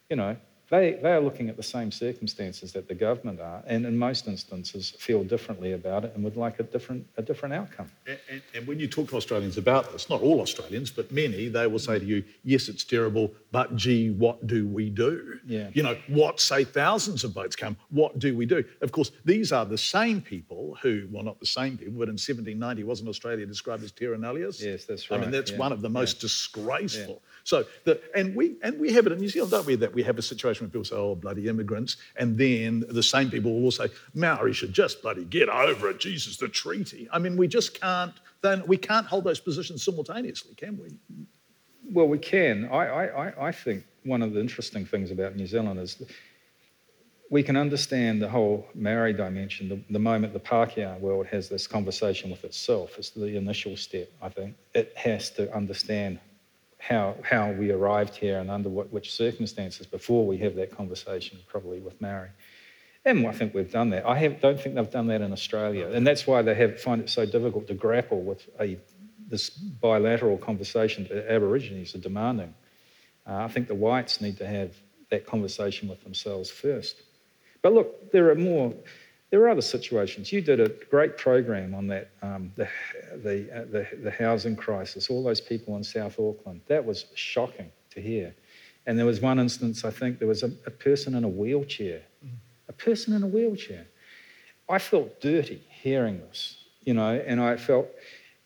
[0.09, 0.35] You know,
[0.73, 4.27] they, they are looking at the same circumstances that the government are, and in most
[4.27, 7.91] instances feel differently about it and would like a different, a different outcome.
[8.07, 11.47] And, and, and when you talk to Australians about this, not all Australians, but many,
[11.47, 15.39] they will say to you, yes, it's terrible, but gee, what do we do?
[15.45, 15.69] Yeah.
[15.73, 17.77] You know, what say thousands of votes come?
[17.91, 18.63] What do we do?
[18.81, 22.13] Of course, these are the same people who, well, not the same people, but in
[22.13, 24.59] 1790, wasn't Australia described as terra nullius?
[24.59, 25.19] Yes, that's right.
[25.19, 26.21] I mean, that's yeah, one of the most yeah.
[26.21, 27.21] disgraceful.
[27.45, 29.75] So, the, and we and we have it in New Zealand, don't we?
[29.75, 33.29] That we have a situation where people say, "Oh, bloody immigrants," and then the same
[33.29, 37.07] people will say, "Maori should just bloody get over it." Jesus, the treaty.
[37.11, 38.13] I mean, we just can't.
[38.41, 40.97] Then we can't hold those positions simultaneously, can we?
[41.91, 42.65] Well, we can.
[42.71, 46.01] I, I, I- think one of the interesting things about New Zealand is
[47.29, 51.67] we can understand the whole Maori dimension the, the moment the Pākehā world has this
[51.67, 52.97] conversation with itself.
[52.97, 54.55] It's the initial step, I think.
[54.73, 56.19] It has to understand
[56.87, 61.39] how, how we arrived here and under what, which circumstances before we have that conversation,
[61.47, 62.29] probably with Maori.
[63.05, 64.05] And I think we've done that.
[64.05, 65.87] I have, don't think they've done that in Australia.
[65.87, 68.77] And that's why they have, find it so difficult to grapple with a,
[69.29, 72.53] this bilateral conversation that Aborigines are demanding.
[73.25, 74.75] Uh, I think the whites need to have
[75.09, 77.01] that conversation with themselves first.
[77.61, 78.73] But look, there are more.
[79.33, 80.31] There are other situations.
[80.31, 82.69] You did a great program on that, um, the,
[83.23, 86.61] the, uh, the, the housing crisis, all those people in South Auckland.
[86.67, 88.35] That was shocking to hear.
[88.85, 92.03] And there was one instance, I think, there was a, a person in a wheelchair.
[92.69, 93.87] A person in a wheelchair.
[94.69, 97.87] I felt dirty hearing this, you know, and I felt,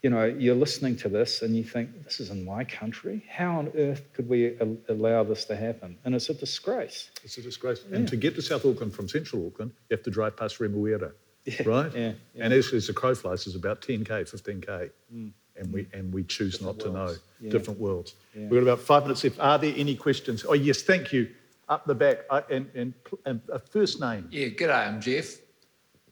[0.03, 3.25] you know, you're listening to this and you think, this is in my country.
[3.29, 5.97] How on earth could we al- allow this to happen?
[6.05, 7.09] And it's a disgrace.
[7.23, 7.83] It's a disgrace.
[7.91, 11.11] And to get to South Auckland from Central Auckland, you have to drive past Remuera,
[11.65, 11.91] right?
[11.95, 12.43] yeah, yeah.
[12.43, 14.89] And as, as the crow flies, it's about 10k, 15k,
[15.59, 17.15] and we and we choose not to know.
[17.39, 17.49] Yeah.
[17.51, 18.13] different worlds.
[18.35, 18.41] Yeah.
[18.41, 19.39] We've got about five minutes left.
[19.39, 20.45] Are there any questions?
[20.47, 21.29] Oh yes, thank you.
[21.69, 22.93] Up the back, I, and, and
[23.25, 24.27] and a first name.
[24.31, 25.37] Yeah, g'day, I'm Jeff.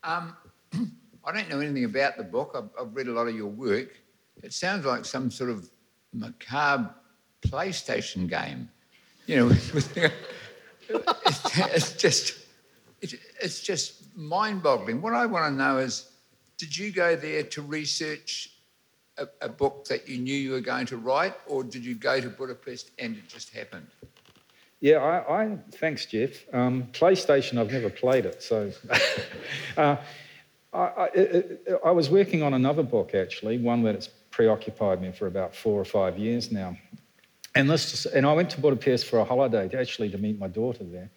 [0.03, 0.35] Um,
[1.25, 2.51] I don't know anything about the book.
[2.55, 3.99] I've, I've read a lot of your work.
[4.43, 5.69] It sounds like some sort of
[6.13, 6.93] macabre
[7.41, 8.69] PlayStation game.
[9.25, 9.89] You know, it's,
[10.87, 12.45] it's just
[13.01, 15.01] it, it's just mind-boggling.
[15.01, 16.11] What I want to know is,
[16.57, 18.51] did you go there to research
[19.17, 22.21] a, a book that you knew you were going to write, or did you go
[22.21, 23.87] to Budapest and it just happened?
[24.79, 26.31] Yeah, I, I thanks, Jeff.
[26.53, 28.71] Um, PlayStation, I've never played it, so.
[29.77, 29.95] uh,
[30.75, 35.55] I, I, I, was working on another book actually, one that's preoccupied me for about
[35.55, 36.75] four or five years now.
[37.55, 40.47] And, this, and I went to Budapest for a holiday to actually to meet my
[40.47, 41.09] daughter there.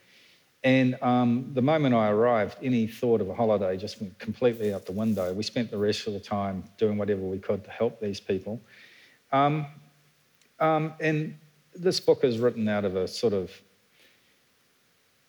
[0.62, 4.86] And um, the moment I arrived, any thought of a holiday just went completely out
[4.86, 5.32] the window.
[5.32, 8.60] We spent the rest of the time doing whatever we could to help these people.
[9.32, 9.66] Um,
[10.60, 11.36] um, and
[11.74, 13.50] this book is written out of a sort of,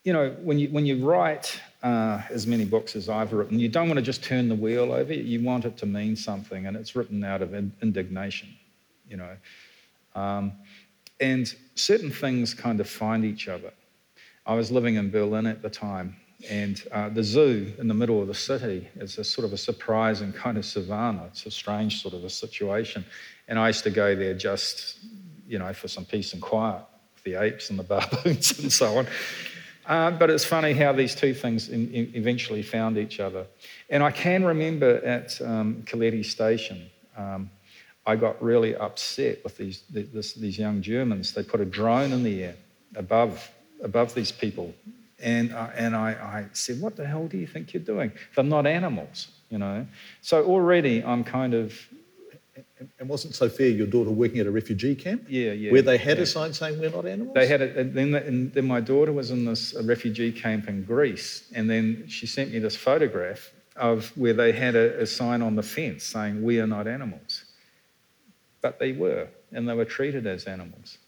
[0.04, 3.68] you know, when you, when you write uh, as many books as I've written, you
[3.68, 5.12] don't want to just turn the wheel over.
[5.12, 8.48] You want it to mean something, and it's written out of indignation,
[9.08, 9.36] you know.
[10.14, 10.52] Um,
[11.20, 13.72] and certain things kind of find each other.
[14.46, 16.16] I was living in Berlin at the time,
[16.48, 19.58] and uh, the zoo in the middle of the city is a sort of a
[19.58, 21.24] surprising kind of savannah.
[21.26, 23.04] It's a strange sort of a situation.
[23.48, 24.98] And I used to go there just
[25.50, 26.84] you know, for some peace and quiet,
[27.14, 27.82] with the apes and the
[28.22, 29.06] baboons and so on.
[29.90, 33.44] Uh, but it's funny how these two things in, in eventually found each other.
[33.88, 37.50] And I can remember at um, Keleti Station, um,
[38.06, 41.34] I got really upset with these, this, these young Germans.
[41.34, 42.54] They put a drone in the air
[42.94, 43.50] above,
[43.82, 44.72] above these people.
[45.18, 48.12] And, and I, I said, What the hell do you think you're doing?
[48.36, 49.88] They're not animals, you know?
[50.22, 51.74] So already I'm kind of
[52.98, 55.26] and wasn't Sophia, your daughter, working at a refugee camp?
[55.28, 55.72] Yeah, yeah.
[55.72, 56.24] Where they had yeah.
[56.24, 57.34] a sign saying we're not animals?
[57.34, 60.84] They had it, and then, and then my daughter was in this refugee camp in
[60.84, 65.42] Greece, and then she sent me this photograph of where they had a, a sign
[65.42, 67.44] on the fence saying we are not animals.
[68.60, 70.98] But they were, and they were treated as animals.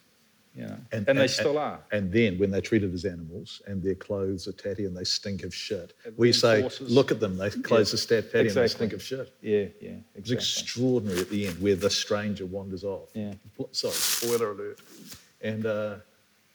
[0.55, 0.65] Yeah.
[0.65, 1.81] And, and, and they still are.
[1.93, 5.45] And then when they're treated as animals and their clothes are tatty and they stink
[5.45, 7.95] of shit, we say, look at them, their clothes yeah.
[7.95, 8.49] are stat tatty exactly.
[8.49, 9.35] and they stink of shit.
[9.41, 9.97] Yeah, yeah.
[10.15, 10.17] Exactly.
[10.17, 13.11] It's extraordinary at the end where the stranger wanders off.
[13.15, 13.33] Yeah.
[13.71, 14.81] Sorry, spoiler alert.
[15.41, 15.95] And uh,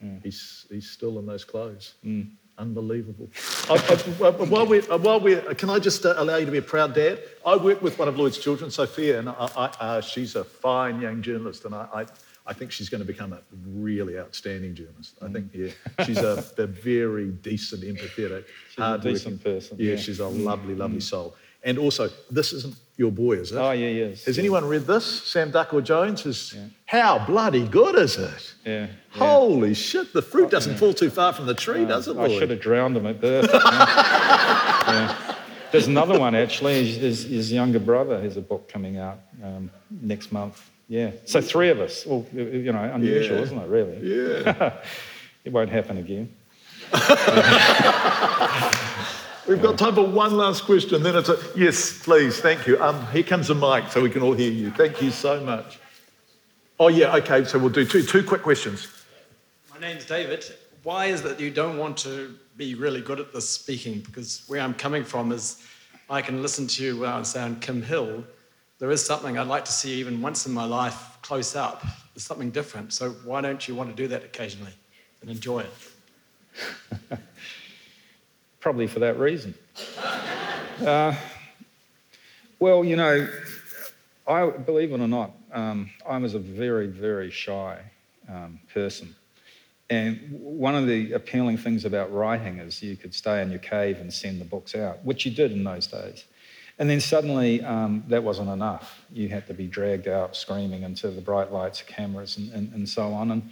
[0.04, 0.24] mm.
[0.24, 1.96] he's, he's still in those clothes.
[2.06, 2.30] Mm.
[2.60, 3.30] Unbelievable.
[3.70, 3.76] I,
[4.24, 6.96] I, while we, while we, can I just uh, allow you to be a proud
[6.96, 7.20] dad?
[7.46, 9.34] I work with one of Lloyd's children, Sophia, and I,
[9.80, 12.08] uh, she's a fine young journalist, and I
[12.48, 15.18] I think she's going to become a really outstanding journalist.
[15.22, 15.72] I think, yeah,
[16.06, 19.76] she's a, a very decent, empathetic, she's a decent person.
[19.78, 20.46] Yeah, yeah, she's a mm.
[20.46, 21.04] lovely, lovely mm.
[21.04, 21.36] soul.
[21.64, 23.58] And also, this isn't your boy, is it?
[23.58, 24.24] Oh, yeah, yes.
[24.24, 24.44] Has yeah.
[24.44, 25.24] anyone read this?
[25.24, 26.68] Sam Duckor-Jones is, yeah.
[26.86, 28.54] how bloody good is it?
[28.66, 28.88] Yeah.
[29.10, 32.32] Holy shit, the fruit doesn't fall too far from the tree, uh, does it, Lloyd?
[32.32, 33.52] I should have drowned him at birth.
[35.74, 36.86] There's another one, actually.
[36.86, 39.70] His, his, his, younger brother has a book coming out um,
[40.02, 41.12] next month yeah.
[41.26, 42.06] So three of us.
[42.06, 43.44] Well, you know, unusual, yeah.
[43.44, 43.98] isn't it, really?
[44.02, 44.74] Yeah.
[45.46, 46.34] it won't happen again.
[49.48, 51.04] We've got time for one last question.
[51.04, 52.82] Then it's a yes, please, thank you.
[52.82, 54.72] Um, here comes a mic so we can all hear you.
[54.72, 55.80] Thank you so much.
[56.80, 57.46] Oh yeah, okay.
[57.46, 58.88] So we'll do two two quick questions.
[59.74, 60.46] My name's David.
[60.84, 64.00] Why is that you don't want to be really good at this speaking?
[64.02, 65.64] Because where I'm coming from is,
[66.10, 68.24] I can listen to you when I say on Kim Hill,
[68.80, 71.82] there is something I'd like to see even once in my life close up.
[72.14, 72.94] There's something different.
[72.94, 74.74] So why don't you want to do that occasionally
[75.22, 77.20] and enjoy it?
[78.60, 79.56] Probably for that reason.
[80.86, 81.16] uh,
[82.60, 83.28] well, you know,
[84.28, 87.80] I believe it or not, um, I was a very, very shy
[88.30, 89.16] um, person.
[89.90, 94.00] And one of the appealing things about writing is you could stay in your cave
[94.00, 96.26] and send the books out, which you did in those days.
[96.80, 99.04] And then suddenly um, that wasn't enough.
[99.12, 102.88] You had to be dragged out screaming into the bright lights, cameras, and, and, and
[102.88, 103.32] so on.
[103.32, 103.50] And,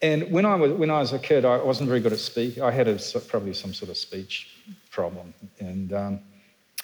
[0.00, 2.62] and when, I was, when I was a kid, I wasn't very good at speaking.
[2.62, 2.98] I had a,
[3.28, 4.50] probably some sort of speech
[4.90, 5.34] problem.
[5.60, 6.20] And, um,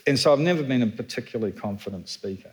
[0.07, 2.51] and so I've never been a particularly confident speaker.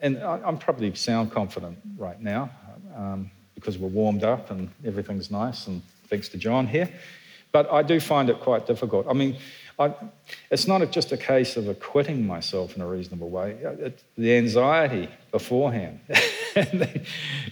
[0.00, 2.50] And I, am probably sound confident right now
[2.96, 6.88] um, because we're warmed up and everything's nice, and thanks to John here.
[7.52, 9.06] But I do find it quite difficult.
[9.08, 9.38] I mean,
[9.78, 9.92] I,
[10.50, 13.52] it's not just a case of acquitting myself in a reasonable way.
[13.52, 16.00] It, the anxiety beforehand,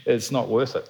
[0.06, 0.88] it's not worth it.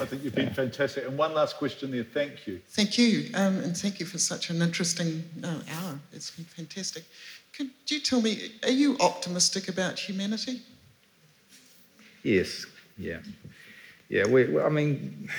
[0.00, 1.06] I think you've been fantastic.
[1.06, 2.04] And one last question there.
[2.04, 2.60] Thank you.
[2.70, 3.30] Thank you.
[3.34, 5.98] Um, and thank you for such an interesting uh, hour.
[6.12, 7.04] It's been fantastic.
[7.56, 10.62] Could you tell me, are you optimistic about humanity?
[12.22, 12.66] Yes.
[12.98, 13.18] Yeah.
[14.08, 14.26] Yeah.
[14.26, 15.30] We, I mean,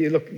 [0.00, 0.30] you look,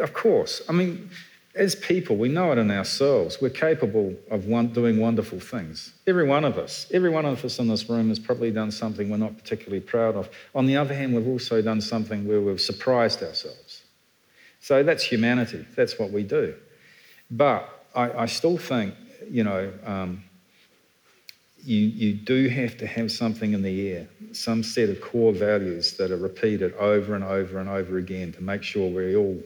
[0.00, 0.62] of course.
[0.68, 1.10] I mean,
[1.54, 3.38] as people, we know it in ourselves.
[3.40, 5.94] We're capable of one, doing wonderful things.
[6.06, 6.86] Every one of us.
[6.92, 10.16] Every one of us in this room has probably done something we're not particularly proud
[10.16, 10.28] of.
[10.54, 13.84] On the other hand, we've also done something where we've surprised ourselves.
[14.60, 15.66] So that's humanity.
[15.74, 16.54] That's what we do.
[17.30, 18.94] But I, I still think,
[19.30, 20.24] you know, um,
[21.66, 25.96] you, you do have to have something in the air, some set of core values
[25.96, 29.42] that are repeated over and over and over again to make sure we all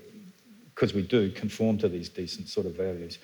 [0.74, 3.18] because we do conform to these decent sort of values.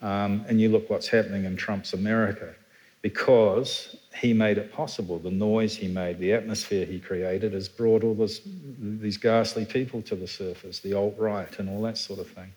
[0.00, 2.54] Um, and you look what's happening in Trump's America
[3.02, 5.18] because he made it possible.
[5.18, 8.40] The noise he made, the atmosphere he created has brought all this,
[8.78, 12.52] these ghastly people to the surface, the alt right and all that sort of thing.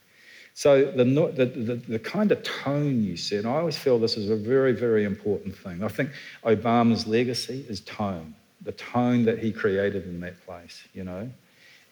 [0.57, 4.29] So the, the, the, the, kind of tone you said, I always feel this is
[4.29, 5.83] a very, very important thing.
[5.83, 6.11] I think
[6.45, 11.29] Obama's legacy is tone, the tone that he created in that place, you know.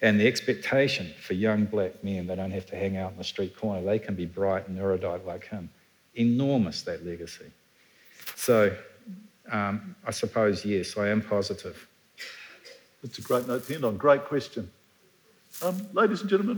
[0.01, 3.26] And the expectation for young black men, they don't have to hang out in the
[3.26, 5.70] street corner, they can be bright and erudite like him.
[6.16, 7.51] Enormous, that legacy.
[8.38, 8.74] So
[9.51, 11.86] um, I suppose, yes, I am positive.
[13.01, 13.97] That's a great note to end on.
[13.97, 14.72] Great question.
[15.62, 16.58] Um, ladies and gentlemen,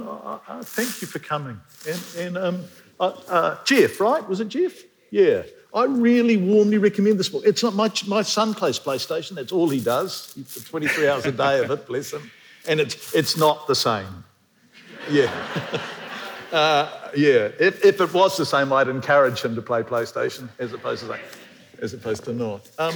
[0.64, 1.60] thank you for coming.
[1.88, 2.64] And, and um,
[3.00, 4.28] uh, uh, Jeff, right?
[4.28, 4.74] Was it Jeff?
[5.12, 5.44] Yeah.
[5.74, 7.44] I really warmly recommend this book.
[7.46, 9.36] It's not my, my son plays PlayStation.
[9.36, 10.32] That's all he does.
[10.34, 12.32] He's 23 hours a day of it, bless him
[12.68, 14.24] and it's, it's not the same.
[15.10, 15.32] Yeah.
[16.52, 17.50] uh, yeah.
[17.60, 21.20] If, if it was the same, I'd encourage him to play PlayStation as opposed to,
[21.80, 22.70] as opposed to not.
[22.78, 22.96] Um,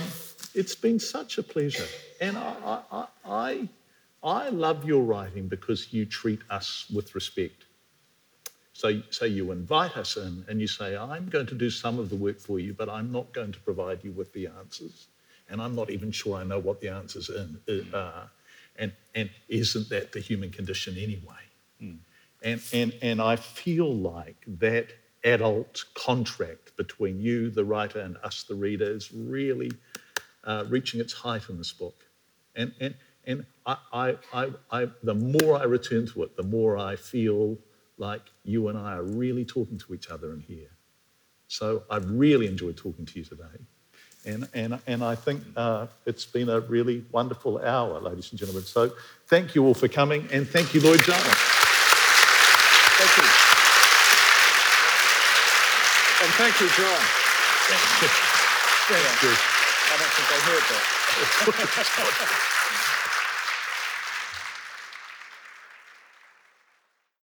[0.55, 1.85] it's been such a pleasure.
[2.19, 3.69] And I, I, I, I
[4.21, 7.65] love your writing because you treat us with respect.
[8.73, 12.09] So, so you invite us in and you say, I'm going to do some of
[12.09, 15.07] the work for you, but I'm not going to provide you with the answers.
[15.49, 18.29] And I'm not even sure I know what the answers in, are.
[18.77, 21.43] And, and isn't that the human condition anyway?
[21.81, 21.97] Mm.
[22.41, 24.87] And, and, and I feel like that
[25.25, 29.71] adult contract between you, the writer, and us, the reader, is really
[30.45, 32.05] uh, reaching its height in this book.
[32.55, 32.95] And, and,
[33.29, 37.57] and I, I, I, I, the more I return to it, the more I feel
[37.99, 40.71] like you and I are really talking to each other in here.
[41.47, 43.43] So I've really enjoyed talking to you today.
[44.25, 48.63] And, and, and I think uh, it's been a really wonderful hour, ladies and gentlemen.
[48.63, 48.91] So
[49.27, 51.21] thank you all for coming, and thank you, Lloyd Jones.
[52.97, 53.23] Thank you.
[56.21, 56.99] And thank you, John.
[57.69, 58.09] Thank you.
[58.89, 59.33] Thank you.
[59.91, 60.65] I don't think I heard
[62.33, 62.75] that.